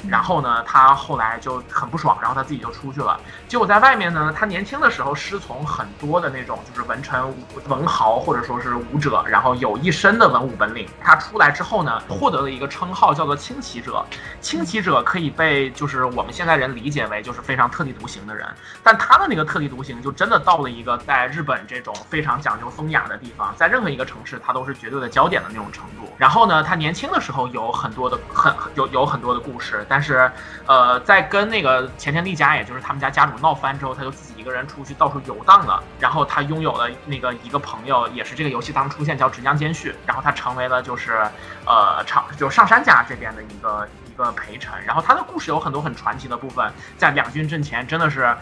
[0.09, 3.19] 然后呢，他后来就很不爽，然后他自己就出去了。
[3.49, 7.21] 结果在外面呢，他年轻的时候师从很多的那种就是文臣
[7.67, 10.87] 文豪或者说是武者，然后有一身的文武本领。
[11.03, 14.05] 他出来之后呢，获得了一个称号叫做轻骑者。
[14.41, 18.47] 轻骑者可以被就是我们现在人理解为就是非常特立独行的人，
[18.85, 26.07] 但他他的那个特立独行就真的到了一个在日本这种非常讲究风雅的地方，在任何一个城市他都是绝对的焦点的那种程度。
[26.19, 29.87] 然后呢，他年轻的时候有很多的很 有有很多的故事。
[29.89, 30.31] 但是，
[30.67, 35.83] 呃，在跟那个前田利家，也就是他们家家主闹翻之后，他就自己一个人出去到处游荡了。
[35.99, 39.95] 然后他拥有了那个一个朋友，也是这个游戏当中出现，叫直江兼续。
[40.05, 41.27] 然后他成为了就是，
[41.65, 44.75] 呃，长就上山家这边的一个一个陪臣。
[44.85, 48.37] 然后他的故事有很多很传奇的部分，在两军阵前真的是。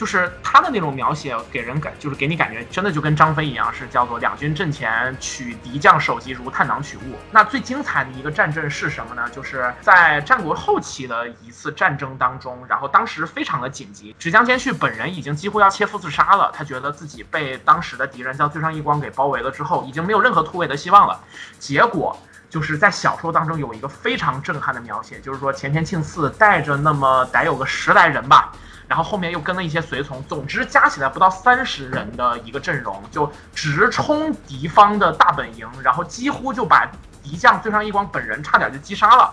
[0.00, 7.18] 就是他的那种描写，给人感就是给你感觉，真的就跟张飞一样，是叫做两军阵前取敌将首级如探囊取物。
[7.30, 9.28] 那最精彩的一个战阵是什么呢？
[9.28, 21.20] 就是在战国后期的一次战争当中，然后当时非常的紧急，直江兼续本人已经几乎要切腹自杀了，他觉得自己被当时的敌人叫最上一光给包围了之后，已经没有任何突围的希望了。
[21.58, 28.50] 结果就是在小说当中有一个非常震撼的描写，就是说前田庆次带着那么得有个十来人吧。
[28.90, 36.90] 然后后面又跟了一些随从，总之加起来不到三十人的一个阵容，就直冲敌方的大本营，然后几乎就把
[37.22, 39.32] 敌将最上一光本人差点就击杀了。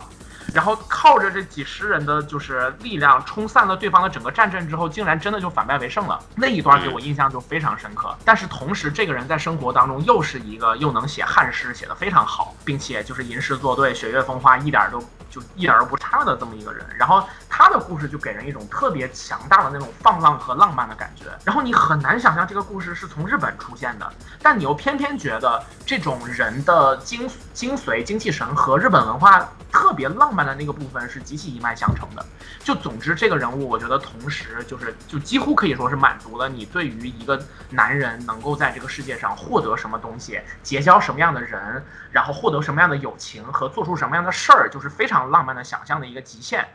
[0.53, 6.19] 然后靠着这几十人的就是力量冲散了对方的整个战阵之后，竟然真的就反败为胜了。
[6.35, 8.15] 那一段给我印象就非常深刻。
[8.23, 16.85] 但是同时，这个人在生活当中又是一个又能写汉诗，写的非常好，并且就是吟诗作对、雪月风花，一点都就一点都不差的这么一个人。
[16.97, 17.27] 然后
[17.57, 21.25] 他的故事就给人一种特别强大的那种放浪和浪漫的感觉。
[21.43, 29.39] 然后你很难想象这个故事是从日本出现的，但你又偏偏觉得这种人的精精髓、精气神和日本文化
[29.71, 30.47] 特别浪漫。
[30.47, 32.25] 的那个部分是极其一脉相承的，
[32.63, 37.37] 就总之这个人物，我觉得同时就是就几乎可以说是满足了你对于一个
[37.69, 46.65] 男人能够在这个世界上获得什么东西，结交什么样的人，然后获得什么样的友情和做出什么样的事儿，就是非常浪漫的想象的一个极限。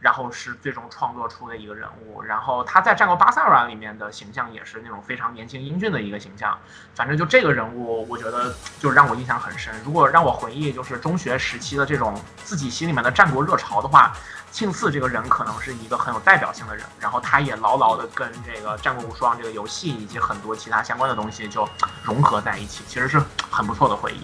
[0.00, 6.56] 然后是最终创作出的一个人物，然后他在战国巴萨尔里面的形象也是那种非常年轻英俊的一个形象。
[6.94, 9.74] 反正就这个人物，我觉得就让我印象很深。
[9.84, 14.12] 如果让我回忆就是中学时期的这种自己心里面的战国热潮的话，
[14.50, 16.84] 庆次这个人可能是一个很有代表性的人。
[17.00, 21.68] 然后他也牢牢的跟这个战国无双这个游戏以及很多其他相关的东西就
[22.02, 23.20] 融合在一起，其实是
[23.50, 24.22] 很不错的回忆。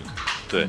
[0.54, 0.68] 对，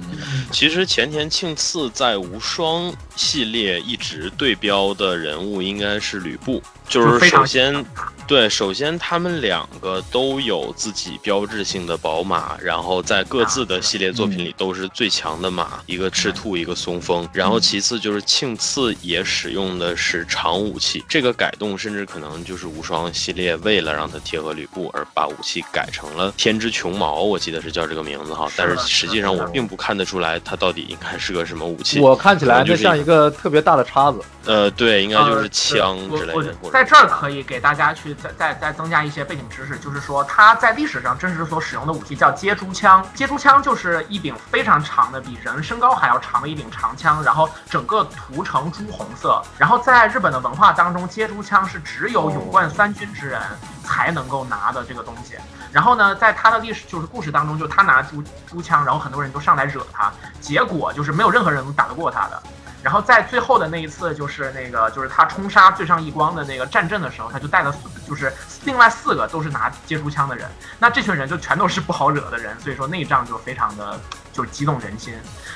[0.52, 6.60] 其实前田庆次在无双系列一直对标的人物应该是吕布，
[6.90, 7.86] 就是首先。
[8.28, 17.30] 对，首先他们两个都有自己标志性的宝马，然后在各自的系列作品里都是最强的马，一个赤兔，一个松风。
[17.32, 28.50] 然后其次就是庆次也使用的是长武器，这个改动甚至可能就是无双系列为了让它贴合吕布而把武器改成了天之穹毛，我记得是叫这个名字哈。
[28.56, 32.00] 但是实际上我并不看得出来它到底应该是个什么武器。
[32.00, 34.20] 我看起来就像一个特别大的叉子。
[34.46, 36.54] 呃，对，应该就是枪之类的。
[36.72, 38.16] 在这儿可以给大家去。
[38.16, 43.06] 再再再增加一些背景知识，就是说它在历史上真实所使用的武器叫接珠枪。
[43.14, 49.42] 接珠枪就是一柄非常长的，比人身高还要长的一柄长枪，然后整个涂成朱红色。
[49.58, 53.42] 然后在日本的文化当中，接珠枪是只有勇冠三军之人
[53.84, 55.34] 才能够拿的这个东西。
[55.76, 62.42] 然后呢，在他的历史就是故事当中，就他拿猪猪枪，然后很多人都上来惹他，结果就是没有任何人能打得过他的。
[62.82, 67.76] 然后在最后的那一次，就是那个，就是他冲杀最上一光的那个战阵的时候，他就带了，
[68.08, 68.32] 就是
[68.64, 70.50] 另外四个都是拿接猪枪的人，
[70.80, 74.00] 那这群人就全都是不好惹的人，所以说那一仗就非常的
[74.36, 75.14] 就是激动人心。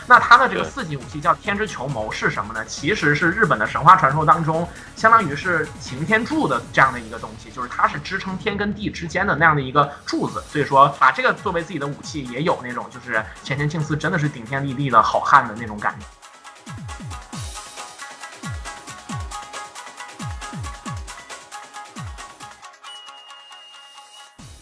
[0.08, 2.64] 那他的这个四级武器叫天之球谋是什么呢？
[2.66, 4.66] 其实是日本的神话传说当中，
[4.96, 16.06] 相当于是擎天柱的这样的一个东西，就是它是支撑天跟地之间的那样的一个柱子，所以说把这个作为自己的武器，也有那种就是前田庆司真的是顶天立地的好汉的那种感觉。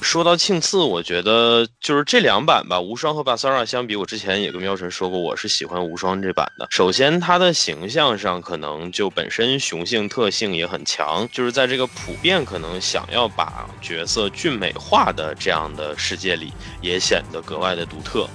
[0.07, 6.65] 说到庆次，我觉得就是这两版吧，无双和巴萨拉相比，我之前也跟喵晨说过，我是喜欢无双这版的。
[6.71, 18.29] 首先，它的形象上可能就本身雄性特性也很强，就是在这个普遍可能想要把角色俊美化的这样的世界里，也显得格外的独特。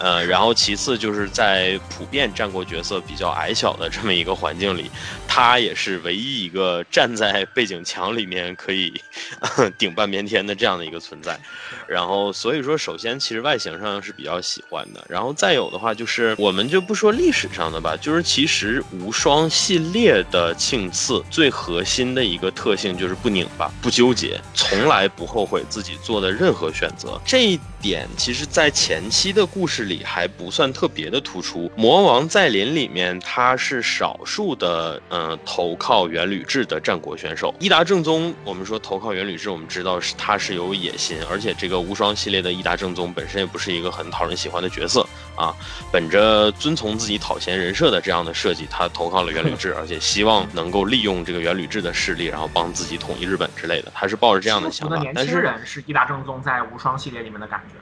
[0.00, 4.90] 呃，然后其次就是在普遍战国角色比较矮小的这么一个环境里，
[5.28, 8.92] 他也是唯一一个站在背景墙里面可以
[9.76, 11.38] 顶半边天的这样的一个存在。
[11.86, 15.04] 然后所以说，首先其实外形上是比较喜欢的。
[15.06, 27.20] 然后再有的话就是，我们就不说历史上的吧，就是其实无双系列的庆次最核心的一个特性就是不拧巴、不纠结，从来不后悔自己做的任何选择。
[27.22, 31.70] 这一点其实，在前期的故事里还不算特别的突出。
[31.76, 37.52] 魔王在临里面，他是少数的，嗯，投靠元吕雉的战国选手。
[37.58, 45.04] 伊达正宗，我们说投靠元吕雉，我们知道是他是有野心，而且这个无双系列的伊达正宗本身也不是一个很讨人喜欢的角色
[45.36, 45.52] 啊。
[45.92, 53.90] 本着遵从自己讨嫌人设的这样的设计，他投靠了元吕雉， 而且希望能够利用这个元吕雉的势力，然后帮自己统一日本之类的。
[53.92, 54.96] 他是抱着这样的想法。
[54.98, 57.74] 年轻人是伊达正宗在无双系列里面的感觉。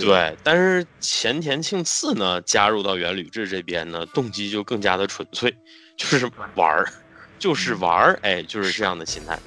[0.00, 5.54] 对，但是前田庆次呢加入到元吕志这边呢，动机就更加的纯粹，
[5.96, 6.92] 就是玩儿，
[7.38, 9.38] 就是玩儿，哎，就是这样的心态。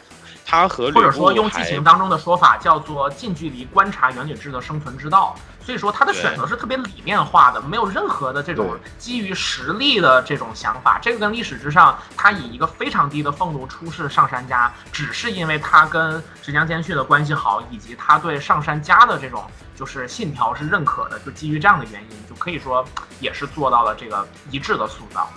[0.45, 5.35] 他和或者说用剧情当中的说法叫做近距离观察元吕雉的生存之道。
[5.65, 10.99] 所以说他的选择是特别理念化的，没有任何的这种基于实力的这种想法。
[11.01, 19.43] 这个跟历史之上他以一个非常低的俸禄出仕上山家，只是因为他跟石江兼续的关系好，以及他对上山家的这种。
[19.75, 22.85] 就是信条是认可的，就基于这样的原因，就可以说
[23.19, 25.27] 也是做到了这个一致的塑造。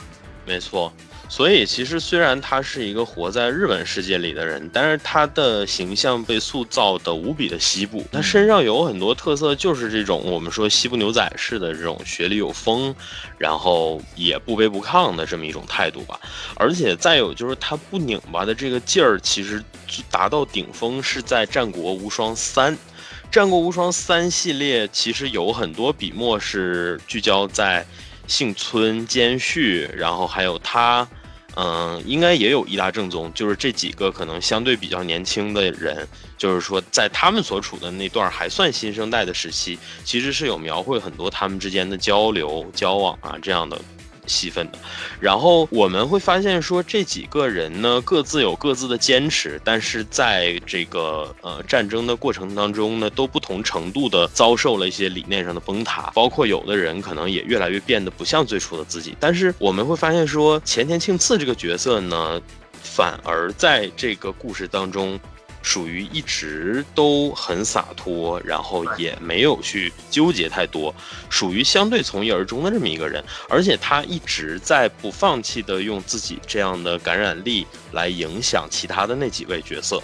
[0.44, 0.92] 没错，
[1.28, 12.94] 所以其实虽然他是一个活在日本世界里的人，但是他的形象被塑造的无比的西部，他身上有很多特色，就是这种我们说西部牛仔式的这种学历有风，
[13.36, 16.18] 然后也不卑不亢的这么一种态度吧。
[16.54, 19.62] 而且再有就是他不拧巴的这个劲儿，其实
[20.10, 22.72] 达到顶峰是在《战国无双三》。
[23.30, 27.84] 《战国无双三》系列其实有很多笔墨是聚焦在
[28.26, 31.06] 幸村兼续，然后还有他，
[31.54, 43.80] 嗯，应该也有伊达正宗，就是这几个可能相对比较年轻的人，就是说在他们所处的那段还算新生代的时期，其实是有描绘很多他们之间的交流、交往啊这样的。
[44.26, 44.78] 戏份的，
[45.20, 59.16] 然后我们会发现说这几个人呢各自有各自的坚持，但是在这个呃战争的过程当中呢，都不同程度的遭受了一些理念上的崩塌，包括有的人可能也越来越变得不像最初的自己。
[59.20, 62.40] 但是我们会发现说前田庆次这个角色呢，
[62.82, 65.18] 反而在这个故事当中。
[65.66, 70.94] 属于一直都很洒脱，然后也没有去纠结太多，
[71.28, 80.00] 属于相对从一而终的这么一个人，而且他一直在不放弃的用自己这样的感染力来影响其他的那几位角色，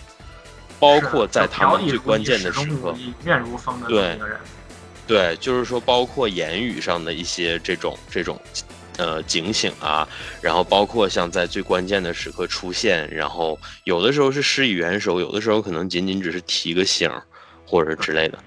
[0.80, 2.92] 包括在他们最关键的时刻，
[3.86, 4.18] 对，
[5.06, 8.36] 对，就是说包括言语上的一些这种这种。
[8.98, 10.06] 呃，警醒啊，
[10.40, 17.10] 然后包括像在最关键的时刻出现，然后有的时候是施以援手，有的时候可能仅仅只是提个醒，
[17.66, 18.38] 或者之类的，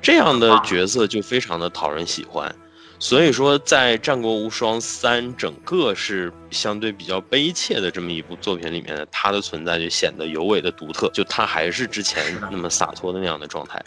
[0.00, 2.54] 这样的角色就非常的讨人喜欢。
[2.98, 13.82] 所以说，在《战国无双三》整个是相对比较悲切的这么一部作品里面，他的存在就显得尤为的独特，就他还是之前那么洒脱的那样的状态。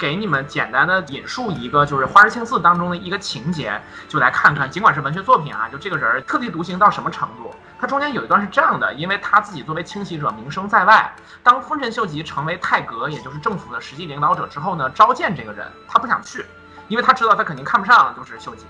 [0.00, 3.78] 给你们简单的引述一个，就是《花儿青寺》当中的一个情节，
[4.08, 4.68] 就来看看。
[4.70, 7.54] 尽管是文学作品啊，就这个人特立独行到什么程度？
[7.78, 16.46] 他中间有一段是这样的：因为他自己作为清洗者名声在外，当丰臣秀吉成为泰阁，也就是政府的实际领导者之后呢，召见这个人，他不想去，
[16.88, 18.64] 因为他知道他肯定看不上就是秀吉。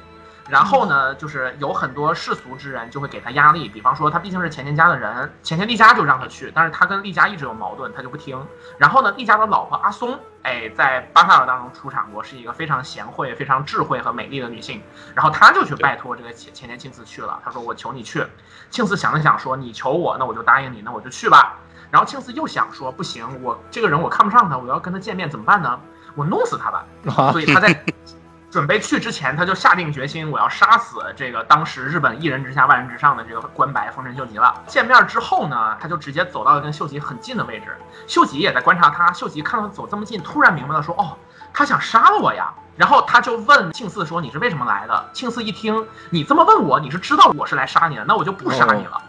[0.48, 8.44] 然后呢，就是有很多世俗之人就会给他压力，比方说他毕竟是钱钱家的人，钱钱丽家就让他去，但是他跟丽家一直有矛盾，他就不听。
[8.78, 14.82] 然后呢，丽家的老婆阿松，哎，在巴塞尔当中出场过，是一个非常贤惠、非常智慧和美丽的女性。
[15.14, 18.24] 然后他就去拜托这个钱钱田庆次去了，他说我求你去。
[18.70, 21.58] 庆次想了想说，你求我，那我就答应你，那我就去吧。
[21.90, 25.78] 然后庆次又想说，不行，我这个人我看不上他，我要跟他见面怎么办呢？
[26.16, 26.84] 我弄死他吧。
[27.30, 27.84] 所以他在。
[28.50, 34.52] 准备去之前，他就下定决心，我要杀死这个当时日本一人之下万人之上的这个关白丰臣秀吉了。
[34.66, 37.76] 见面之后呢，他就直接走到了跟秀吉很近的位置，
[38.08, 39.12] 秀吉也在观察他。
[39.12, 41.16] 秀吉看到他走这么近，突然明白了，说：“哦，
[41.52, 42.52] 他想杀了我呀。
[42.76, 49.00] 然后他就问庆四说：“你是为什么来的？”庆四一听你这么问我，你是知道我是来杀你的，那我就不杀你了。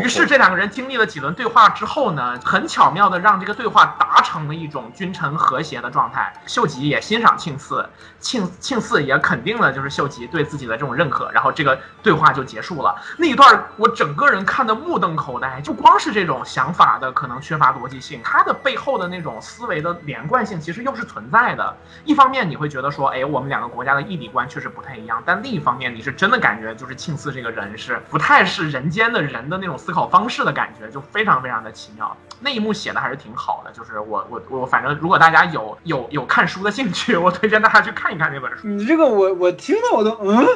[0.00, 6.32] 于是这两个人经历了几轮对话之后呢，很巧妙的让这个对话成了一种君臣和谐的状态。
[6.46, 7.84] 秀吉也欣赏庆四，
[8.20, 12.94] 庆庆四也肯定了就是秀吉对自己的这种认可，然后这个对话就结束了。
[13.18, 21.76] 那一段我整个人看的目瞪口呆，就光是这种想法的可能缺乏逻辑性，它的背后的那种思维的连贯性其实又是存在的。
[22.04, 29.76] 一方面你会觉得说，哎，我们两个国家的义理观确实不太一样，但另一方面你是真的感觉就是庆四这个人是不太是人间的人的那种。
[29.80, 33.70] 思考方式的感觉就非常非常的奇妙，那一幕写的还是挺好的。
[33.72, 38.66] 就是我我我，反正如果大家有有有看书的兴趣，我推荐大家去看一看这本书。
[38.66, 40.46] 你这个我我听了我都嗯，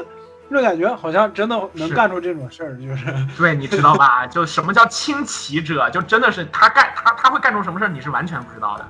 [0.50, 3.06] 就感觉好像真的能干出这种事儿，就是
[3.36, 4.26] 对，你知道吧？
[4.26, 8.86] 就什么叫轻骑者，就真的是他干他他会干出什么事儿，你是完全不知道的。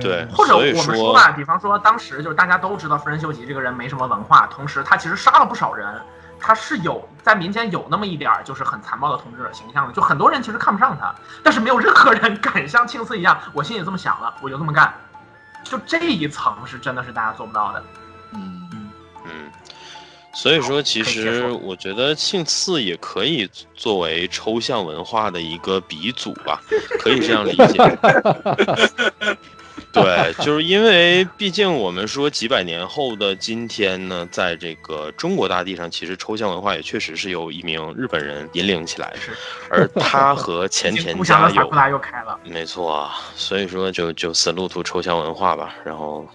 [0.00, 5.88] 对，或者我们说吧，比方说当时就是大家都知道夫人秀吉这个人没什么文化，同时他其实杀了不少人。
[6.42, 14.92] 他是有在民间有那么一点儿，就是很残暴的统治者形象的，就很多人其实看不上他，但是没有任何人敢像庆次一样，我心里这么想了，我就这么干，
[15.62, 17.84] 就这一层是真的是大家做不到的。
[18.32, 18.90] 嗯嗯
[19.24, 19.50] 嗯，
[20.34, 26.60] 所以说其实我觉得庆次也可以作为抽象文化的一个鼻祖吧，
[26.98, 27.98] 可以这样理解。
[29.92, 39.18] 对，就是因为毕竟我们说几百年后的今天呢，在这个中国大地上，其实抽象文化也确实是由一名日本人引领起来的，
[39.70, 46.26] 而他和前田 家有，又开了，没错，所以说就就死路图抽象文化吧，然后。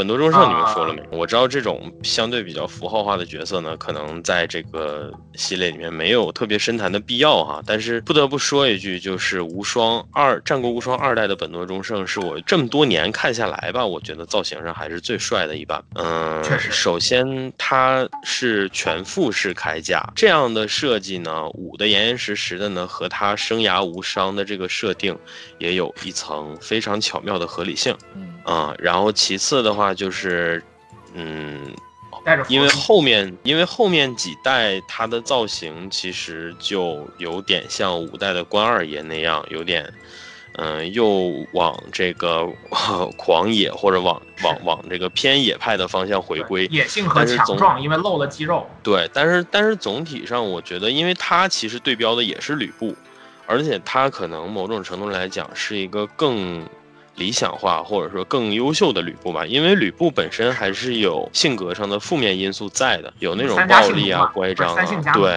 [0.00, 1.02] 本多忠胜，你们说了没？
[1.10, 7.62] 我知道这种相对比较符号化的角色呢，可能在这个系列里面没有特别深谈的必要哈。
[7.66, 15.84] 但是不得不说一句，就是无双二战国无双二代的本多忠胜，是我这么多年看下来吧，我觉得造型上还是最帅的一版。
[15.96, 25.14] 嗯，确实首先他是全副式铠甲，这样的设计呢，捂得严严实实的呢，和他生涯无伤的这个设定，
[25.58, 27.94] 也有一层非常巧妙的合理性。
[28.14, 28.29] 嗯。
[28.44, 30.62] 啊，然后其次的话就是，
[31.12, 31.74] 嗯，
[32.48, 39.92] 因为后面因为后面几代他的造型其实就有点像五代的关二爷那样，有点，
[40.54, 42.48] 嗯，又往这个
[43.16, 48.66] 狂野或者往往往这个偏野派的方向回归，野性和强壮，因为露了肌肉。
[48.82, 52.96] 对，但是但是总体上我觉得，因为他其实对标的也是吕布，
[53.46, 56.66] 而且他可能某种程度来讲是一个更。
[57.20, 65.36] 理想化或者说更优秀的吕布吧，因为吕布本身还是有性格上的负面因素在的，有那种暴力啊、乖张啊，对，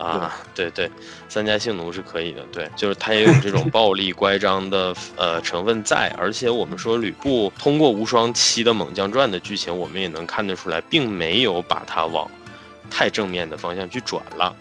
[0.00, 0.90] 啊，对对，
[1.28, 12.26] 三家性奴是可以的，对，就是他也有这种 暴力乖张的呃成分在，而且我们说吕布通过无双七的猛将传的剧情，我们也能看得出来，并没有把他往
[12.90, 14.56] 太正面的方向去转了。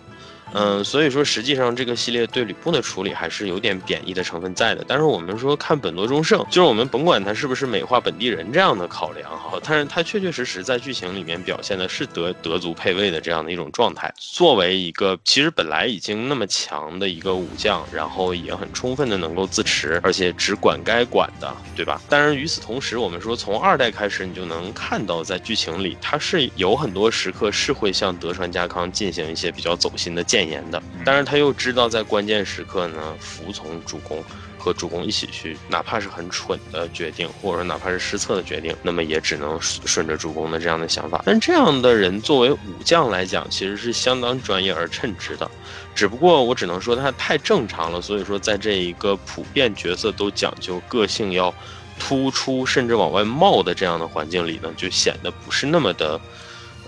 [0.53, 4.83] 嗯，所以说实际上这个系列对吕布的处理还是有点贬义的成分在的。
[4.87, 14.13] 但是我们说看本多忠胜，就是我们甭管他是不是美化本地人这样的考量哈，但是他确确实实在剧情里面表现的是德德族配位的这样的一种状态。
[14.17, 22.01] 作为一个其实本来已经那么强的一个武将，然后也很充分的能够自持，而且只管该管的，对吧？
[22.09, 30.40] 但是与此同时，我们说从二代开始，你就能看到在剧情里他是有很多时刻是会向德川家康进行一些比较走心的建。
[30.41, 34.23] 谏言的，但是他又知道在关键时刻呢，服从主公，
[34.57, 41.21] 和主公一起去，哪怕是很蠢的决定，或者说哪怕是失策的决定，那么也只能顺着主公的这样的想法。
[41.25, 45.49] 但这样的人作为武将来讲，其实是相当专业而称职的。
[45.93, 51.53] 只不过我只能说他太正常了，所以说在这一个普遍角色都讲究个性要
[51.99, 56.19] 突出，甚至往外冒的这样的环境里呢，就显得不是那么的，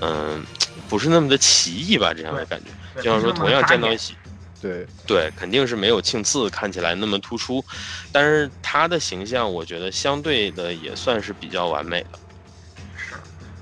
[0.01, 0.43] 嗯，
[0.89, 2.13] 不是那么的奇异吧？
[2.15, 2.71] 这样的感觉。
[2.99, 4.17] 就像说，同样站到一起，
[4.59, 7.63] 对对，肯定是没有庆次看起来那么突出，
[8.11, 12.19] 但是他的形象，我觉得相对的也算是比较完美的。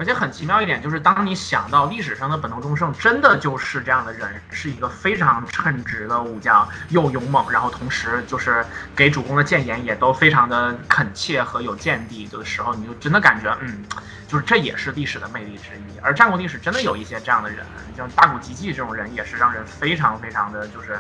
[0.02, 8.66] 是，而且很奇妙一点就是，当你想到历史上的本能忠胜真的就是这样的人，是一个非常称职的武将，又勇猛，然后同时就是
[8.96, 13.86] 给主公的谏言也都非常的恳切和有见地的时候，你就真的感觉，嗯。
[14.28, 17.66] 就是这也是历史的魅力之一，而战国历史真的有一些这样的人，
[17.98, 20.98] 像大谷吉继这种人，也是让人非常非常的就是，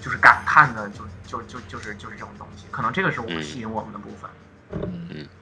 [0.00, 4.30] 就是感叹的，就就就就是就是这种东西，可能这个是我吸引我们的部分。
[5.10, 5.41] 嗯。